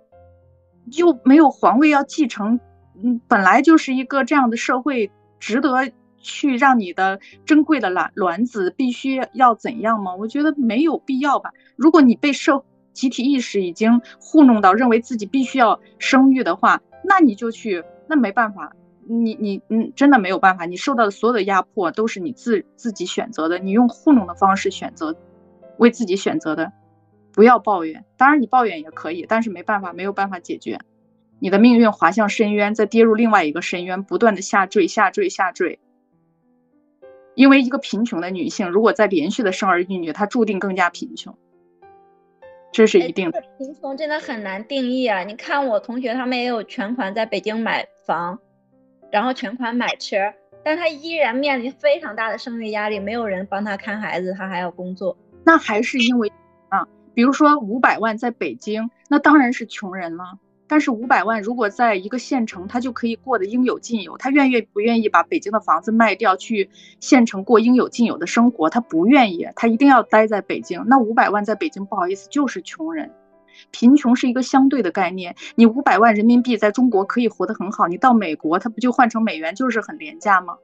[0.93, 2.61] 就没有皇位要继承？
[3.03, 5.11] 嗯，本来就是一个这样的社会，
[5.41, 5.91] 值得
[6.21, 10.15] 去让你的珍贵的卵卵子必须要怎样吗？
[10.15, 11.51] 我觉得没有必要吧。
[11.77, 18.73] 如果你被社集体意识已经糊弄到，认为自己必须要生育的话，那你就去，那没办法。
[19.11, 25.17] 你你嗯，真的没有办法，你受到的所有的压迫都是你自自己选择的，你用糊弄的方式选择，
[25.79, 26.71] 为自己选择的，
[27.33, 28.05] 不要抱怨。
[28.19, 30.79] 当然你抱怨也可以，但是没办法，没有办法解决。
[31.39, 35.79] 你的命运滑向深渊，再跌入另外一个深渊，不断的下坠、下坠、下坠。
[37.39, 41.39] 因为一个贫穷的女性，如果再连续的生儿育女，她注定更加贫穷，
[42.73, 43.41] 这是一定的。
[43.57, 45.23] 贫穷真的很难定义啊！
[45.23, 48.41] 你看我同学，他们也有全款在北京买房，
[49.13, 50.17] 然后全款买车，
[50.65, 55.17] 但他依然面临非常大的生育压力，没有人帮他看孩子，他还要工作。
[55.45, 56.33] 那还是因为
[56.71, 60.25] 啊，比如说五百万在北京，那当然是穷人了。
[60.69, 64.19] 但是五百万如果在一个县城，他就可以过得应有尽有。
[64.19, 68.69] 他愿意不愿意把北京的房子卖掉，去县城过应有尽有的生活？
[68.69, 70.85] 他不愿意，他一定要待在北京。
[70.87, 73.11] 那五百万在北京，不好意思，就是穷人。
[73.71, 75.35] 贫穷是一个相对的概念。
[75.55, 80.57] 你五百万人民币在中国可以活得很好，你到美国，它不就换成美元就是很廉价吗？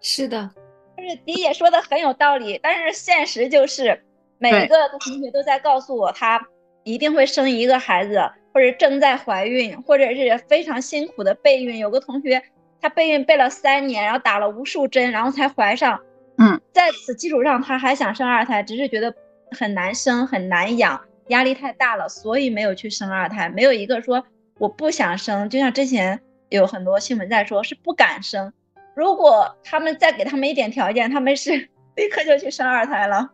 [0.00, 0.50] 是的，
[0.96, 2.58] 就是迪姐说的很有道理。
[2.62, 4.02] 但是现实就是，
[4.38, 6.40] 每一个同学都在告诉我，他
[6.82, 8.18] 一定会生一个孩子。
[8.52, 11.78] 或者正在怀孕，或者是非常辛苦的备孕。
[11.78, 12.42] 有个同学，
[12.80, 16.00] 她备孕备了三年，然后打了无数针，然后才怀上。
[16.38, 19.14] 嗯，在此基础上，她还想生二胎，只是觉得
[19.50, 23.48] 很难生，很难养，压力太大了，所以没有去生二胎。
[23.48, 24.24] 没有一个说
[24.58, 28.52] 我不想生，就像之前有很多新闻在说，是不敢生。
[28.94, 31.50] 如果他们再给他们一点条件，他们是
[31.96, 33.30] 立刻就去生二胎了。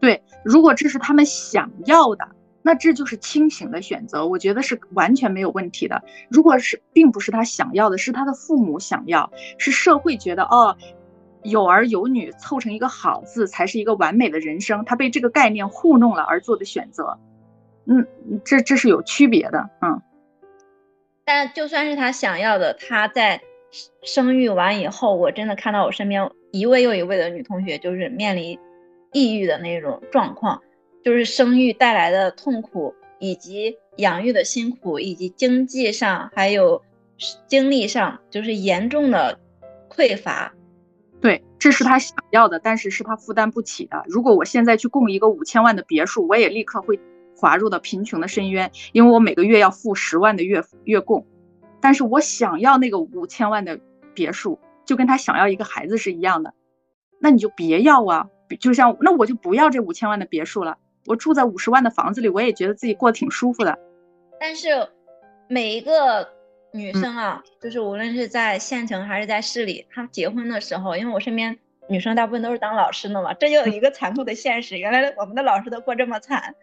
[0.00, 2.28] 对，如果这是他们想要的。
[2.62, 6.02] 那这就是清醒的选择，我觉得是完全没有问题的。
[6.28, 10.76] 如果是并不是他想要的，是他的父母想要，是社会觉得哦，
[11.42, 17.18] 有儿有女凑成一个好字才是一个完美的人生，他被这个概念糊弄了而做的选择，
[17.86, 18.06] 嗯，
[18.44, 20.02] 这这是有区别的，嗯。
[21.24, 23.40] 但就算是他想要的，他在
[24.02, 28.58] 生育完以后，我真的看到我身边一位又一位的女同学就是面临
[29.12, 30.62] 抑郁的那种状况。
[31.08, 36.82] 就是生育带来的痛苦，以及养育的辛苦，以及经济上还有
[37.46, 39.40] 精力上，就是严重的
[39.88, 40.52] 匮乏。
[41.18, 44.04] 对，这是他想要的，但是是他负担不起的。
[44.06, 47.00] 如果我现在去供一个五千万的别墅，我也立刻会
[47.34, 51.26] 滑入到贫穷的深渊，因为我每个月要付十万的月月供。
[51.80, 53.80] 但是我想要那个五千万的
[54.12, 56.52] 别墅，就跟他想要一个孩子是一样的。
[57.18, 58.28] 那你就别要啊，
[58.60, 60.76] 就像那我就不要这五千万的别墅了。
[61.08, 63.76] 我住在五十万的房子里，我也觉得自己过得挺舒服的。
[64.38, 64.86] 但是
[65.48, 66.28] 每一个
[66.72, 74.78] 女生啊，就是无论是在县城还是在市里，她结婚的时候，因为我身边女生大部分都是当老师的嘛，这就有一个残酷的现实。
[74.78, 76.54] 原来我们的老师都过这么惨，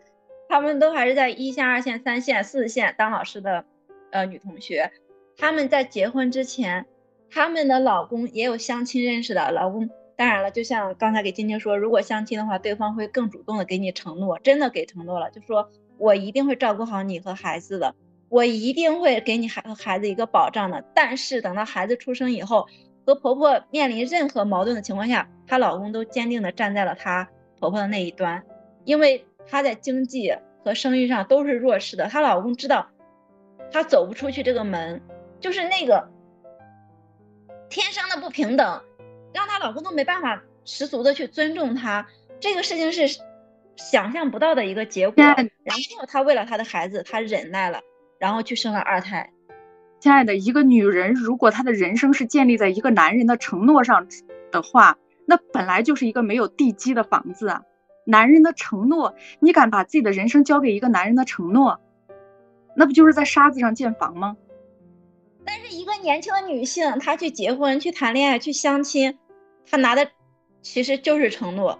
[0.47, 3.65] 他们都还是在一线、二线、三线、四线当老师的
[4.11, 4.91] 呃女同学，
[5.37, 6.85] 他们在结婚之前，
[7.31, 9.89] 他们的老公也有相亲认识的老公。
[10.17, 17.93] 当然了，就像刚才给晶晶说，如果相亲的话，对方会更主动的给你承诺，真的给承诺了，就说我一定会照顾好你和孩子的，
[18.29, 20.85] 我一定会给你孩和孩子一个保障的。
[20.93, 22.67] 但是等到孩子出生以后，
[23.05, 28.43] 和婆婆面临任何矛盾的情况下，她老公都坚定的站在了她婆婆的那一端，
[28.85, 32.87] 因为她在经济和生育上都是弱势的，她老公知道
[33.69, 35.01] 她走不出去这个门，
[35.41, 36.09] 就是那个
[37.69, 38.81] 天生的不平等。
[39.35, 42.07] 让她老公都没办法十足的去尊重她，
[42.39, 43.19] 这个事情是
[43.75, 45.21] 想象不到的一个结果。
[45.21, 47.81] 然后她为了她的孩子，她忍耐了，
[48.17, 49.29] 然后去生了二胎。
[49.99, 54.07] 亲爱的，一个女人如果她的人生是建立在一个男人的承诺上
[54.51, 57.63] 的话，那本来就是一个没有地基的房子啊。
[58.05, 61.81] 男人的承诺，你敢把自己的人生交给一个男人的承诺，
[62.77, 64.37] 那不就是在沙子上建房吗？
[65.43, 69.17] 但是一个年轻的女性，她去结婚、去谈恋爱、去相亲。
[69.69, 70.07] 他拿的
[70.61, 71.79] 其实就是承诺。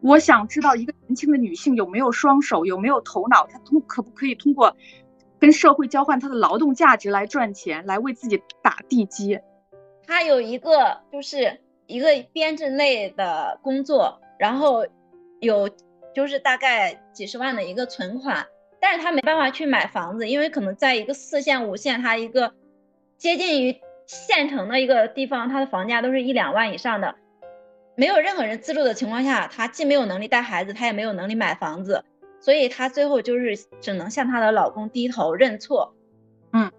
[0.00, 4.76] 我想知道一个年轻的女性有没有双手，有没有头脑，她通可不可以通过
[5.40, 9.40] 跟社会交换她的劳动价值来赚钱，来为自己打地基。
[10.06, 14.86] 她有一个就是一个编制内的工作，然后
[15.40, 15.68] 有
[16.14, 18.46] 就是大概几十万的一个存款，
[18.80, 22.54] 但是她没办法去买房子，因为可能在一个四线、五线，她一个
[23.16, 23.76] 接近于。
[24.08, 27.16] 县城的一个地方，它的房价都是一两万以上的，
[27.94, 32.02] 没有任何人资助的情况下，她既没有能力带孩子，她也没有能力买房子，
[32.40, 35.94] 所以她最后就是只能向她的老公低头认错。
[36.54, 36.72] 嗯，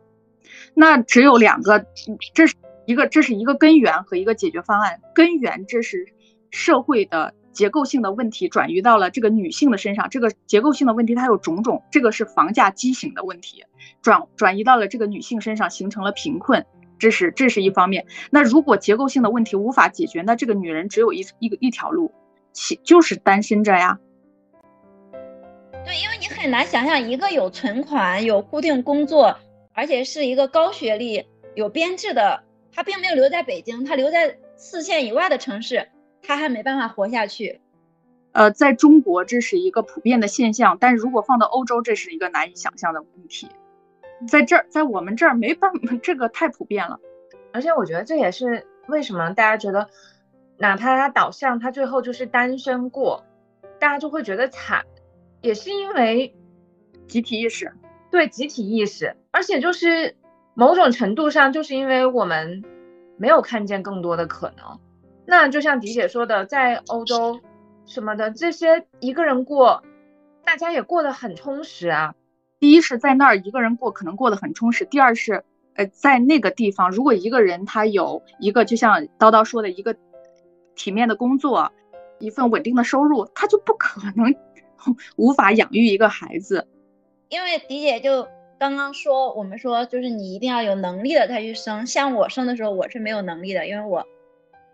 [0.73, 1.85] 那只有两个，
[2.33, 2.55] 这是
[2.87, 4.99] 一个，这是一个根源和一个解决方案。
[5.13, 6.07] 根源这是
[6.49, 13.65] 社会的结构性的问题转移到了这个女性的身上，这个结构性的问题它有种种，这个是房价畸形的问题，
[14.01, 16.65] 转转移到了这个女性身上，形成了贫困。
[16.99, 18.05] 这是这是一方面。
[18.29, 22.11] 那如果结构性的问题无法解决，那这个女人只有一一个一条路，
[22.51, 23.97] 其就是单身着呀。
[25.85, 29.39] 对，因为你很难想象一个有存款、有固定工作，
[29.73, 31.25] 而且是一个高学历、
[31.55, 35.87] 有编制的，她并没有留在北京，她留在四线以外的城市，
[36.21, 37.61] 她还没办法活下去。
[38.33, 43.47] 呃，在中国这是一个普遍的现象，但是如果放到欧洲，这是一个难以想象的问题。
[44.27, 46.99] 在这儿，在我们这儿没办法， 这个太普遍了。
[47.51, 49.89] 而且我觉得这也是为什么大家觉得，
[50.57, 53.23] 哪怕他导向他最后就是单身过，
[53.79, 54.85] 大家就会觉得惨，
[55.41, 56.35] 也是因为
[57.07, 57.71] 集体意识，
[58.11, 60.15] 对集体意识，而且就是
[60.53, 62.63] 某种程度上，就是因为我们
[63.17, 64.79] 没有看见更多的可能。
[65.25, 67.39] 那就像迪姐说的，在欧洲
[67.85, 69.83] 什么的这些一个人过，
[70.43, 72.13] 大家也过得很充实啊。
[72.59, 75.43] 第一是在那儿一个人过可能过得很充实，第二是。
[75.75, 79.95] 呃，在那个地方，如果一个人他有一个，就像叨叨说的一个
[80.75, 81.71] 体面的工作，
[82.19, 84.35] 一份稳定的收入，他就不可能
[85.15, 86.67] 无法养育一个孩子。
[87.29, 88.27] 因为迪姐就
[88.59, 91.87] 刚刚说，我们说就是你一定要有能力的才去生。
[91.87, 94.05] 像我生的时候，我是没有能力的，因为我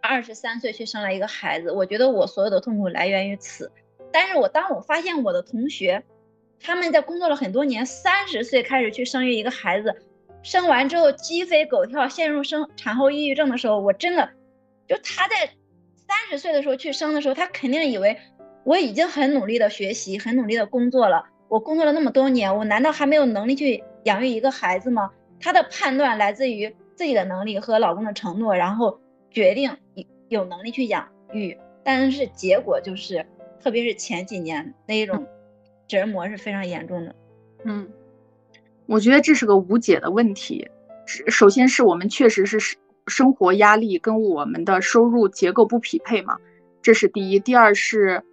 [0.01, 3.71] 二十三岁去生了一个孩子，我觉得我所有的痛苦来源于此。
[4.11, 6.03] 但是我当我发现我的同学
[6.59, 9.95] 他们在工作了很多年，三十岁开始去生育一个孩子。
[10.41, 14.29] 生完之后鸡飞狗跳，陷入生产后抑郁症的时候，我真的，
[14.87, 15.35] 就他在
[15.95, 18.17] 三十岁的时候去生的时候，他肯定以为
[18.63, 21.25] 我已经很努力的学习，很努力的工作了。
[21.47, 25.11] 我工作了那么多年，我难道还没有能力去养育一个孩子吗？
[25.39, 28.99] 他的判断来自于自己的能力和老公的承诺，然后
[29.31, 31.57] 决定有有能力去养育。
[31.83, 33.25] 但是结果就是，
[33.61, 35.27] 特别是前几年那一种
[35.87, 37.15] 折磨是非常严重的。
[37.63, 37.87] 嗯。
[38.87, 40.69] 我觉得这是个无解的问题。
[41.27, 42.77] 首先是我们确实是
[43.07, 46.37] 生活压力跟我们的收入结构不匹配嘛，
[46.83, 47.39] 这是第一。
[47.39, 48.23] 第二是，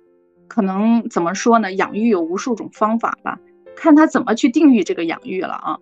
[0.48, 1.72] 可能怎么说呢？
[1.72, 3.38] 养育有无数种方法吧，
[3.74, 5.78] 看他怎么去定义这个养育了啊。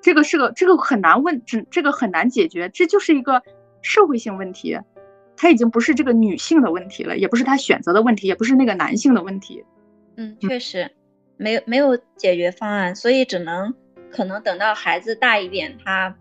[0.00, 3.40] 这个是个这个很难问，这这个很难解决，这就是一个
[3.82, 4.76] 社会性问题，
[5.36, 9.64] 它已经不是这个女性的问题了，也不是他选择的问题，也不是那个男性的问题。
[10.16, 10.90] 嗯，确实，
[11.36, 13.74] 没有没有解决方案，所以只能。
[14.14, 16.14] 可能等到孩子大一点，他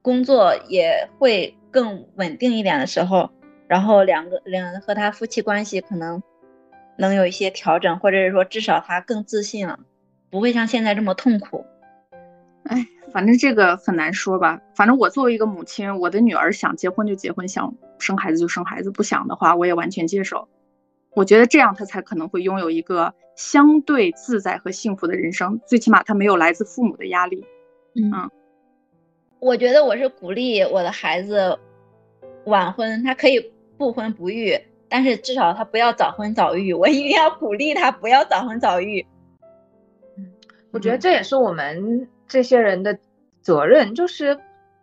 [0.00, 3.32] 工作也会更稳定一点的时候，
[3.66, 6.22] 然后两个人和他夫妻关系可能
[6.96, 9.80] 能有一些调整，或者是说至少他更自信了，
[10.30, 11.66] 不会像现在这么痛苦。
[12.62, 14.60] 哎，反正这个很难说吧。
[14.76, 20.48] 反正我作为一个母亲，我的女儿想结婚就结婚，想生孩子就生孩子，不想的话我也完全接受。
[21.14, 27.44] 我觉得这样他才可能会拥有一个相对自在和幸福的人生，最起码他没有来自父母的压力。
[27.94, 28.30] 嗯，
[29.40, 31.58] 我觉得我是鼓励我的孩子
[32.44, 36.72] 晚婚，他可以不婚不育，但是至少他不要早婚早育。
[36.72, 39.04] 我一定要鼓励他不要早婚早育。
[40.16, 40.30] 嗯，
[40.70, 42.98] 我觉得这也是我们这些人的
[43.40, 44.38] 责任，就是。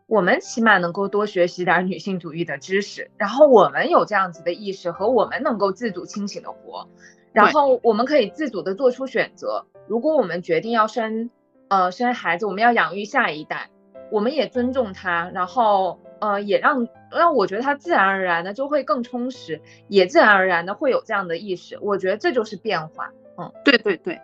[0.08, 6.88] 我们起码能够多学习点女性主义的知识，然后我们有这样子的意识和我们能够自主清醒的活，
[7.34, 9.66] 然后我们可以自主的做出选择。
[9.88, 11.32] 如果我们决定要生，
[11.70, 13.72] 呃，生孩子，我们要养育下一代，
[14.12, 21.80] 我们也尊重他，然后呃，也让让我觉得他自然而然的就会更充实，也自然而然的会有这样的意识。
[21.82, 23.12] 我觉得这就是变化。
[23.40, 24.22] 嗯，对对对，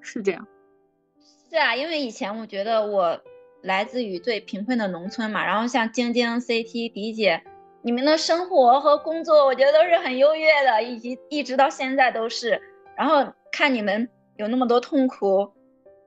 [0.00, 0.46] 是这样。
[1.50, 3.20] 是啊，因为以前我觉得我。
[3.62, 7.42] 来自于最贫困的农村嘛，然后像晶晶、CT、迪姐，
[7.82, 12.60] 你们的生活和工作，我觉得都是很优越的，以及一直到现在都是。
[12.96, 15.50] 然后看你们有那么多痛苦，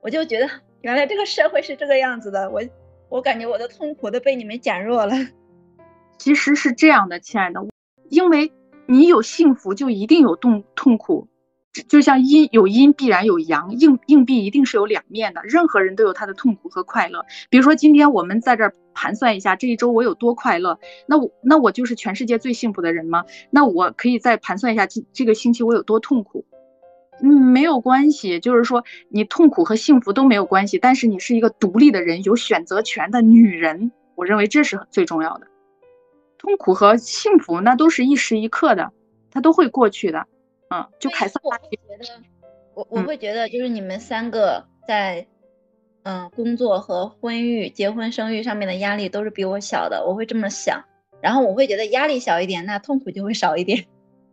[0.02, 0.50] 我就觉得
[0.82, 2.50] 原来这个社会是这个样子的。
[2.50, 2.62] 我
[3.10, 5.14] 我感觉我的痛苦都被你们减弱了。
[6.18, 7.62] 其实是这样的，亲爱的，
[8.10, 8.52] 因为
[8.88, 11.28] 你有幸福，就一定有痛痛苦。
[11.88, 15.41] 就像阴有阴必然有阳，硬硬币一定是有两面的。
[15.43, 17.24] 任何人都有他的痛苦和快乐。
[17.49, 23.24] 比如说，今天我们在这儿盘算一下这一周我有多快乐，那我那我就是全世界最幸福的人吗？
[23.51, 26.43] 那我可以再盘算一下这这个星期我有多痛苦。
[27.22, 30.80] 嗯，没有关系，就是说你痛苦和幸福都没有关系。
[30.80, 35.47] 但是你是一个独立的人，有选择权的女人，我认为这是最重要的。
[36.38, 38.91] 痛苦和幸福那都是一时一刻的，
[39.30, 40.26] 它都会过去的。
[40.70, 41.39] 嗯，就凯撒。
[41.43, 42.22] 我会觉得，
[42.74, 45.26] 我我会觉得，就是你们三个在，
[46.03, 50.84] 嗯，工作和婚育、结婚、生育上面的压力都是比我小的，我会这么想。
[51.22, 53.86] 然后我会觉得压力小一点，那痛苦就会少一点。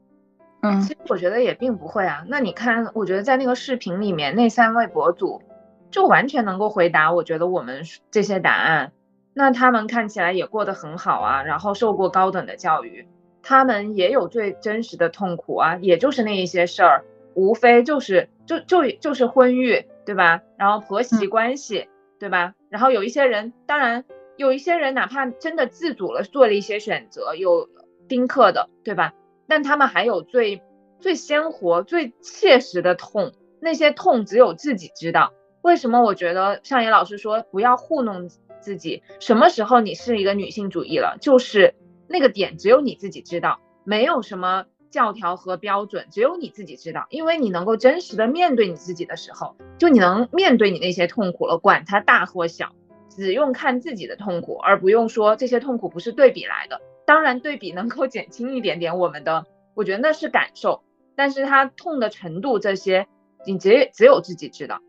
[0.62, 2.24] 嗯，其实我觉得也并不会啊。
[2.28, 5.42] 那你看，我觉得在那个视频里面，那三位博主
[5.90, 8.92] 就完全能够回答，我觉得我们这些答案。
[9.34, 13.06] 那他们看起来也过得很好啊，然后受过高等的教育。
[13.48, 20.42] 他们也有最真实的痛苦啊，也就是那一些事儿，无非就是就就就是婚育，对吧？
[20.58, 21.88] 然后婆媳关系，
[22.18, 22.54] 对吧？
[22.70, 24.04] 然后有一些人，当然
[24.36, 27.68] 有一些人，哪怕真的自主了做了一些选择，有
[28.08, 29.14] 丁克的，对吧？
[29.46, 30.60] 但他们还有最
[30.98, 35.32] 最鲜活、最切实的痛，那些痛只有自己知道。
[35.62, 38.28] 为什么我觉得上野老师说不要糊弄
[38.60, 39.04] 自己？
[39.20, 41.16] 什么时候你是一个女性主义了？
[41.20, 41.76] 就是
[42.08, 47.06] 那个点只有你自己知道，没有什么教条和标准，只有你自己知道。
[47.10, 52.72] 因为你能够真实的面对你自己的时候，就你能面对你那些痛苦了，管它大或小，
[53.08, 56.80] 只用看自己的痛苦，而不用说这些痛苦不是对比来的。
[57.04, 60.82] 当然，对比能够减轻一点点我们的，我觉得那是感受，
[61.14, 63.06] 但是它痛的程度这些，
[63.46, 64.80] 你只只有自己知道，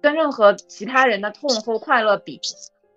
[0.00, 2.40] 跟任何其他人的痛或快乐比，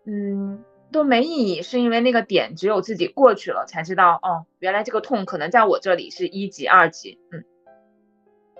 [0.05, 0.63] 嗯，
[0.93, 7.43] 都没意义，是因为那个点只有自己过去了才知道，哦，原来这个痛可能在我这里是一级、二级，嗯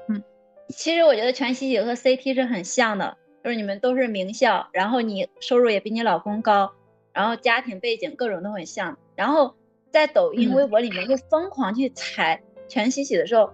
[0.09, 0.23] 嗯，
[0.67, 6.73] 其实我觉得全喜喜和 CT 是很像的，就是你们都是名校，然后你收入也比你老公高，
[7.13, 9.55] 然后家庭背景各种都很像，然后。
[9.93, 13.53] 在抖音、微博里面就疯狂去踩全喜喜的时候，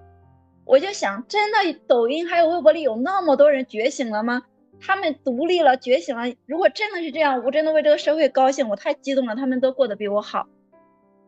[0.64, 4.44] 我就想，真的抖音还有微博里有那么多人觉醒了吗？
[4.82, 6.34] 他们独立了，觉醒了。
[6.46, 9.36] 如果真的是这样，我真的为这个社会高兴，我太激动了。
[9.36, 10.48] 他们都过得比我好，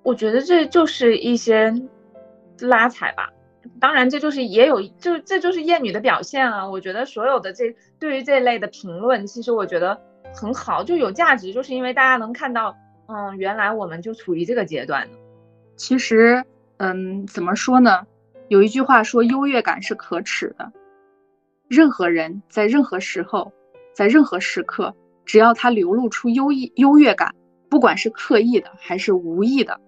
[0.03, 1.73] 我觉得这就是一些
[2.59, 3.29] 拉踩吧。
[3.79, 6.69] 当然，这就是也有，就这就是厌女的表现啊。
[6.69, 10.01] 我觉得所有的这对于这类的评论，其实我觉得
[10.33, 12.75] 很好，就有价值，就是因为大家能看到。
[13.13, 15.05] 嗯，原来我们就处于这个阶段。
[15.75, 16.45] 其实，
[16.77, 18.07] 嗯，怎么说呢？
[18.47, 20.71] 有一句话说，优越感是可耻的。
[21.71, 23.53] 任何人在任何时候，
[23.93, 24.93] 在任何时刻，
[25.23, 27.33] 只要他流露出优异优越感，
[27.69, 29.79] 不管是刻意的还是无意的，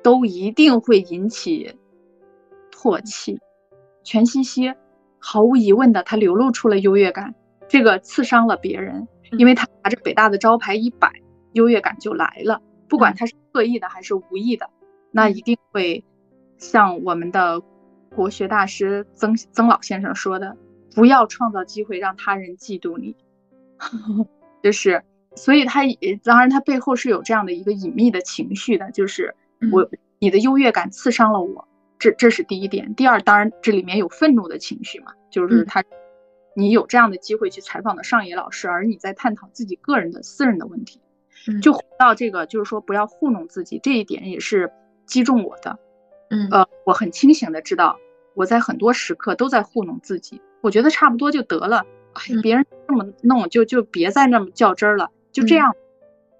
[0.00, 1.74] 都一定会引起
[2.70, 3.40] 唾弃。
[4.04, 4.72] 全西西
[5.18, 7.34] 毫无疑问的，他流露出了优越感，
[7.66, 11.10] 这个刺伤了别人，因为他拿着北大的招牌一摆。
[11.54, 14.70] 优越感就来了，不管他是刻意的还是无意的，
[15.10, 16.04] 那一定会
[16.58, 17.60] 像我们的
[18.14, 20.56] 国学大师曾曾老先生说的，
[20.94, 23.16] 不要创造机会让他人嫉妒你。
[24.62, 25.02] 就是，
[25.36, 25.82] 所以他
[26.24, 29.34] 当然他背后是有这样的一个隐秘的情绪的，就是
[29.72, 31.68] 我你的优越感刺伤了我，
[31.98, 32.94] 这这是第一点。
[32.94, 35.84] 第二，当然这里面有愤怒的情绪嘛，就是他
[36.56, 41.00] 你有这样的机会去采访的上野老师，而你在探讨自己个人的私人的问题。
[41.62, 44.72] 就回到这个，就是说不要糊弄自己，这一点也是
[45.06, 45.78] 击中我的。
[46.30, 47.96] 嗯，呃，我很清醒的知道，
[48.34, 50.42] 我在很多时刻都在糊弄自己。
[50.60, 51.84] 我觉得差不多就得了，
[52.14, 55.74] 哎，别人这么弄，就就别再那么较真儿了，就这样。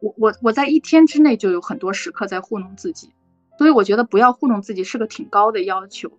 [0.01, 3.11] 我我我在一天之内就有很多时刻在糊弄自己，
[3.59, 6.11] 所以我觉得不要糊弄自己是个挺高的要求，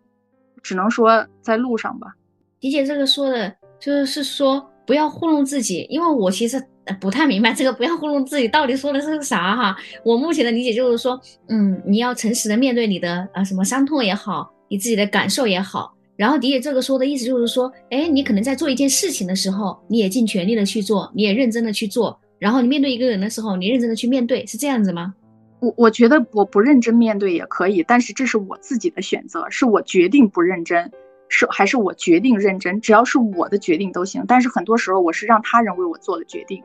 [0.61, 2.13] 只能说在路上吧。
[2.59, 6.63] 迪姐这个说的就是说不要糊弄自己，因为我其实。
[6.99, 9.77] 不太明白这个，不要糊弄自己，到底说的是个啥哈？
[10.03, 15.93] 我目前的理解就是说，嗯，你要诚实的面对你的啊什么伤痛也好，你自己的感受也好。
[16.19, 22.19] 然后迪姐这个说的意思就是说，哎，你可能在做一件事情的时候，你也尽全力的去做，你也认真的去做。
[22.39, 25.13] 然后你面对一个人的时候，你认真的去面对，是这样子吗？
[25.61, 30.91] 我我觉得我不认真面对也可以，但是这是我自己的选择，是我决定不认真，
[31.29, 34.21] 是还是我决定认真，只要是我的决定都行。
[34.27, 36.61] 但是很多时候我是让他人为我做的决定。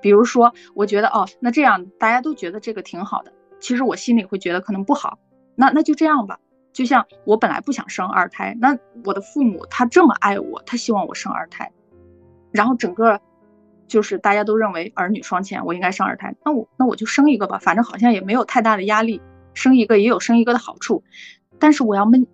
[0.00, 5.18] 比如说，我觉得哦，那这样大家都觉得这个挺好的，其实我心里会觉得可能不好，
[5.54, 6.38] 那那就这样吧。
[6.72, 11.70] 就像我本来不想生二胎，那我的父母他这么爱我，他希望我生二胎，
[12.52, 13.20] 然后整个
[13.86, 19.20] 就是大家都认为儿女双全，我应该生二胎，那我那我就生一个吧，反正好像也没有太大的压力，
[19.54, 21.02] 生一个也有生一个的好处，
[21.58, 22.26] 但是我要闷。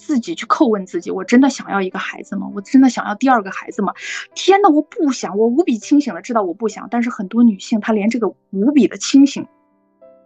[0.00, 2.48] 自己去叩问自己：我真的想要一个孩子吗？
[2.54, 3.92] 我真的想要第二个孩子吗？
[4.32, 5.36] 天哪，我不想！
[5.36, 9.44] 我无比清醒的知道我不想，但是很多女性她连这个无比的清醒，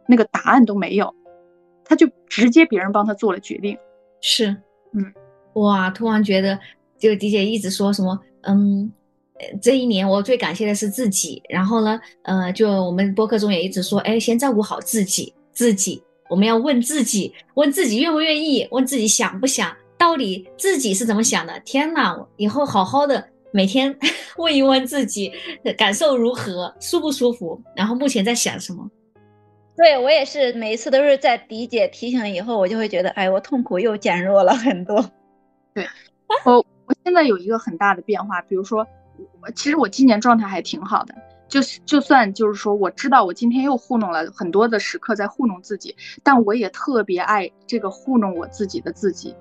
[0.06, 1.14] 那个答案都没有，
[1.92, 3.76] 她就直接别人帮他做了决定。
[4.22, 4.46] 是，
[4.94, 5.12] 嗯，
[5.56, 6.58] 哇，突然觉得，
[6.96, 8.90] 就迪姐一直说什么，嗯，
[9.60, 11.42] 这一年我最感谢的是自己。
[11.50, 16.02] 然后呢，呃，就我们播客中也一直说，哎，先照顾好自己，自己。
[16.30, 21.60] 我们要问自己，问自己愿不愿意，问自己想不想，到底自己是怎么想的？
[21.60, 23.94] 天哪，以后好好的每天
[24.38, 25.30] 问一问自己，
[25.76, 27.60] 感受如何，舒不舒服？
[27.76, 28.90] 然后目前在想什么？
[29.76, 35.02] 对我也是，每一次都是在迪姐提醒以后，我就会觉得，哎，我痛苦又减弱了很多。
[35.74, 35.86] 对，
[36.44, 38.86] 我我现在有一个很大的变化，比如说，
[39.40, 41.14] 我其实我今年状态还挺好的。
[41.48, 49.36] 就是就算就是说，我知道我今天又糊弄了很多的时刻，在糊弄自己，但我也特别爱这个糊弄我自己的自己，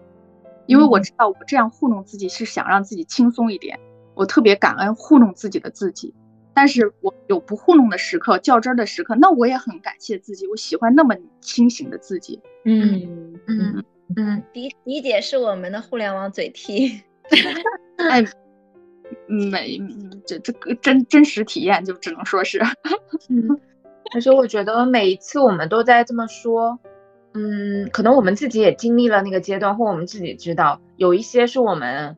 [0.66, 3.80] 因为我知道我这样糊弄自己是想让自己轻松一点，
[4.14, 6.14] 我特别感恩糊弄自己的自己。
[6.54, 12.42] 但是我有不糊弄的时刻、较真儿的时刻，那我也很感谢自己，我喜欢那么清醒的自己。
[12.66, 13.84] 嗯嗯
[14.16, 17.02] 嗯，迪迪姐是我们的互联网嘴替。
[17.98, 18.26] 哎，
[19.28, 19.80] 没，
[20.26, 22.60] 这这个真真实体验就只能说是。
[23.30, 23.58] 嗯，
[24.14, 26.78] 而且我觉得每一次我们都在这么说，
[27.34, 32.18] 嗯，可能我们自己也经历了那个阶段，或我们自己知道，有一些是我们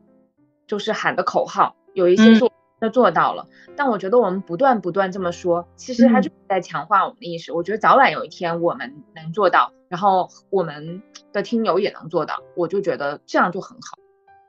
[0.66, 2.44] 就是喊的口号，有一些是。
[2.88, 3.46] 做到了，
[3.76, 7.52] 但我觉得我们不断不断这么说，其实它就是在强化我们的意识。
[7.52, 11.02] 我觉得早晚有一天我们能做到，然后我们
[11.32, 13.98] 的听友也能做到，我就觉得这样就很好。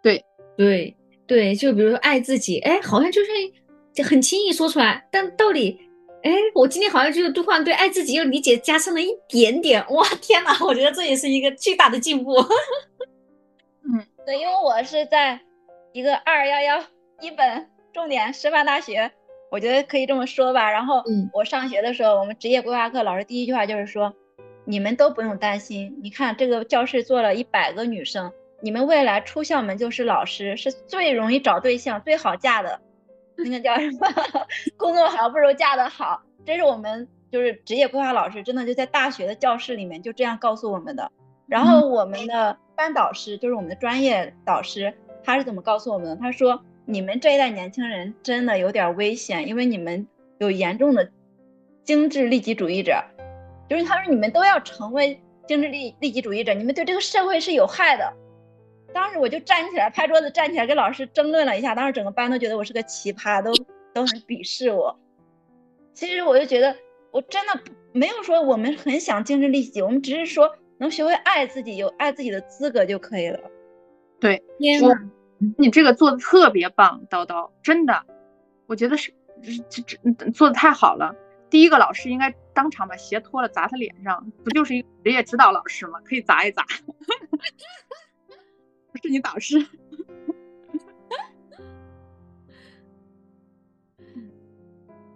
[0.02, 0.24] 对
[0.56, 0.96] 对
[1.28, 5.80] 对，就比如说爱自己，哎，好像就是很轻易说出来，但到底，
[6.24, 9.84] 哎，我今天好像就是突然对爱自己又理解加深了一点点。
[9.92, 12.36] 哇，天哪，我觉得这也是一个巨大的进步。
[13.88, 15.40] 嗯，对，因为我是在
[15.94, 16.84] 一个二幺幺
[17.22, 17.68] 一本。
[17.96, 19.10] 重点师范大学，
[19.50, 20.70] 我觉得可以这么说吧。
[20.70, 21.02] 然后，
[21.32, 24.14] 我上学的时候，我们职业规划课老师第一句话就是说，
[24.66, 25.98] 你们都不用担心。
[26.04, 32.82] 你看这个教室坐了一百个女生，你们未来出校门就是老师，是最容易找对象、最好嫁的。
[33.38, 34.00] 那个叫什么？
[34.76, 36.22] 工作好不如嫁得好。
[36.46, 41.10] 这是我们就是职业规划老师，真的就在大学的教室里面就这样告诉我们的。
[41.48, 44.94] 然后我们的班导师，就是我们的专业导师，
[45.24, 46.16] 他是怎么告诉我们的？
[46.18, 46.62] 他说。
[46.88, 50.08] 你们这一代年轻人真的有点危险，因为你们
[50.38, 51.10] 有严重的
[51.84, 53.04] 精致利己主义者，
[53.68, 58.14] 就是他说你们都要成为精致利利己主义者，你们对这个社会是有害的。
[58.94, 63.52] 当时我就站起来拍桌子，站起来跟老师争论了一下，当时整个班都觉得我是个奇葩，都
[63.94, 64.98] 都很鄙视我。
[65.94, 66.76] 其实我就觉得
[67.12, 67.60] 我真的
[67.94, 73.40] 没有说我们很想精致利己，我们只是说能学会爱自己，有爱自己的资格就可以了。
[74.20, 74.42] 对，
[74.84, 74.96] 我。
[75.58, 78.06] 你这个做的特别棒，叨叨，真的，
[78.68, 79.14] 我觉得是
[79.70, 79.98] 这这
[80.32, 81.14] 做的太好了。
[81.50, 86.00] 第一个老师应该当场把鞋脱了砸他脸上，不就是一个职业指导老师吗？
[86.04, 86.66] 可以砸一砸。
[88.92, 89.60] 不是你导师。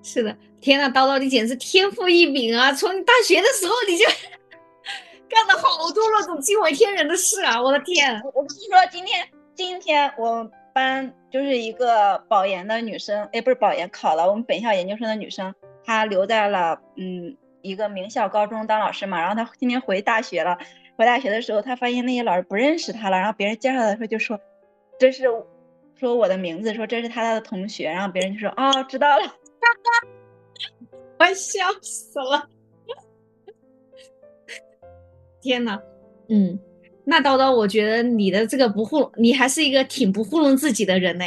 [0.04, 2.74] 是的，天呐，叨叨，你简直天赋异禀啊！
[2.74, 4.06] 从你大学的时候你就
[5.30, 7.62] 干了好多那种惊为天人的事啊！
[7.62, 9.30] 我的天，我跟你说，今天。
[9.60, 15.54] 今天我们班就是一个保研的女生，哎，不是保研，考了我们本校研究生的女生，
[15.84, 19.20] 她留在了嗯一个名校高中当老师嘛。
[19.20, 20.58] 然后她今天回大学了，
[20.98, 23.18] 回大学的时候，她发现那些老师不认识她了。
[23.18, 24.40] 然后别人介绍的时候就说
[24.98, 25.26] 这是
[25.96, 27.90] 说我的名字，说这是她的同学。
[27.90, 29.26] 然后别人就说哦，知道了，
[31.20, 32.48] 我笑死了，
[35.44, 35.82] 天呐，
[36.30, 36.58] 嗯。
[37.10, 41.26] 那叨叨，我觉得你的这个不糊，你还是一个挺不糊弄自己的人呢。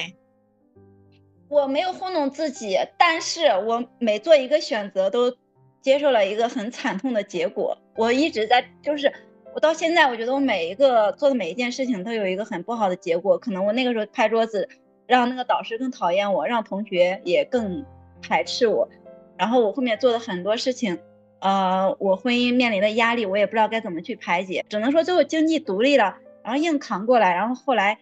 [1.48, 5.36] 我没有糊弄自己，但是我每做一个选择都
[5.80, 7.76] 接受了一个很惨痛的结果。
[7.96, 9.12] 我一直在，就是
[9.52, 13.36] 我到现在，我觉得我每一个做的每一件事情都有一个很不好的结果。
[13.36, 14.68] 可能我那个时候拍桌子，
[15.08, 17.84] 让那个导师更讨厌我，让同学也更
[18.22, 18.88] 排斥我。
[19.36, 20.96] 然后我后面做的很多事情。
[21.42, 27.34] 呃，我婚姻面临的压力，我也不知道该怎么去排解，只能说最后经济独立了，然后硬扛过来。
[27.34, 27.98] 然后后来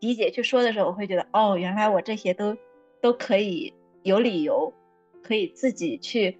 [0.00, 2.56] 迪姐去说的时候，我会觉得，哦，原来我这些都
[3.02, 4.72] 都可以有理由，
[5.22, 6.38] 可以自己去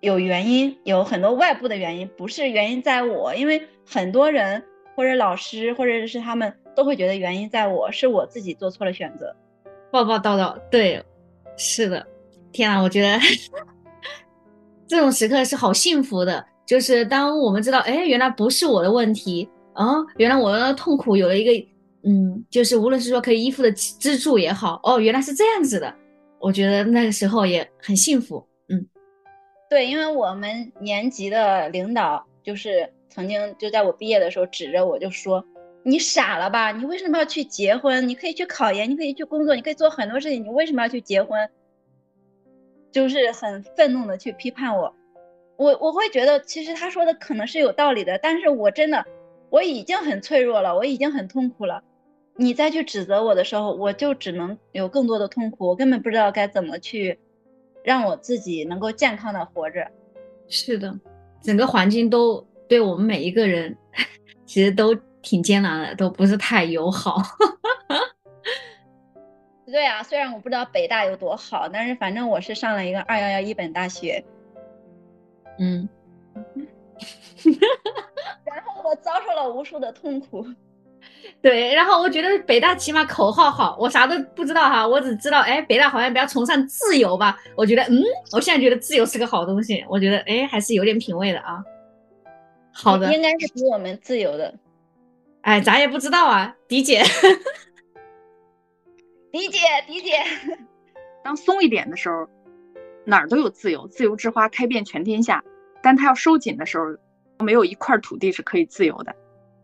[0.00, 4.64] 有原因，有很多外部的原因，不是原因在我，因为很多人
[4.96, 9.36] 或者老师或者是他们都会觉得原因在我，是我自己做错了选择。
[9.92, 11.00] 报报道道，对，
[11.56, 12.04] 是的，
[12.50, 13.16] 天啊，我觉得。
[14.92, 21.66] 这种时刻是好幸福的，就是当我们知道，哎，原来不是我的问题啊，原来我的痛苦有了一个，
[22.06, 25.94] 嗯，就是无论是说可以依附的支柱也好，哦，原来是这样子的，
[26.38, 28.86] 我觉得那个时候也很幸福，嗯，
[29.70, 35.42] 对，因为我们年级的领导就是曾经就在我毕业的时候指着我就说，
[35.84, 36.70] 你傻了吧？
[36.70, 38.06] 你为什么要去结婚？
[38.06, 41.48] 你可以去考研，你可以去工作，你可以做很多事情，你为什么要去结婚？
[42.92, 44.94] 就是很愤怒的去批判我，
[45.56, 49.04] 我我会觉得其实他说的可能是有道理的，但是我真的
[49.50, 51.82] 我已经很脆弱了，我已经很痛苦了，
[52.36, 57.18] 你再去指责我的时候，我就只能有更多的痛苦，我根本不知道该怎么去
[57.82, 59.86] 让我自己能够健康的活着。
[60.48, 60.94] 是的，
[61.42, 63.74] 整个环境都对我们每一个人
[64.44, 67.22] 其实都挺艰难的，都不是太友好。
[69.72, 74.22] 对啊，虽然我不知道北大有多好，但是反正我是上了一个二幺幺一本大学，
[75.58, 75.88] 嗯，
[78.44, 80.46] 然后我遭受了无数的痛苦。
[81.40, 87.36] 对，然后我觉得北大起码口号好，我啥都不知道哈，我只知道哎，北大好像比较崇尚自由吧。
[87.56, 91.64] 我觉得嗯，我现在觉得自由是个好东西，我觉得哎还是有点品位的啊。
[92.72, 94.54] 好的，应该是比我们自由的。
[95.40, 97.02] 哎，咱也不知道啊，迪姐，
[99.32, 100.12] 迪姐，迪姐，
[101.24, 102.28] 当松一点的时候，
[103.06, 105.42] 哪儿都有自由，自由之花开遍全天下。
[105.82, 106.84] 但它要收紧的时候，
[107.42, 109.16] 没有一块土地是可以自由的。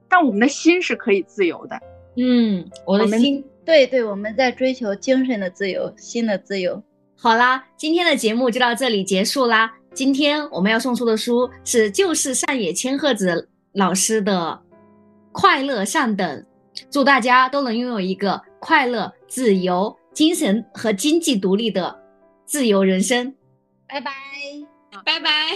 [0.09, 1.79] 但我们的心是可以自由的。
[2.17, 6.83] 嗯，我的心，对对，我们在追求精神的自由，心的自由。
[7.15, 9.71] 好啦，今天的节目就到这里结束啦。
[9.93, 14.59] 今天我们要送出的书是就是上野千鹤子老师的
[15.33, 16.47] 《快乐上等》，
[16.91, 21.97] 祝大家都能拥有一个快乐、自由、精神和经济独立的
[22.45, 23.35] 自由人生。
[23.87, 24.13] 拜拜，
[25.05, 25.49] 拜拜。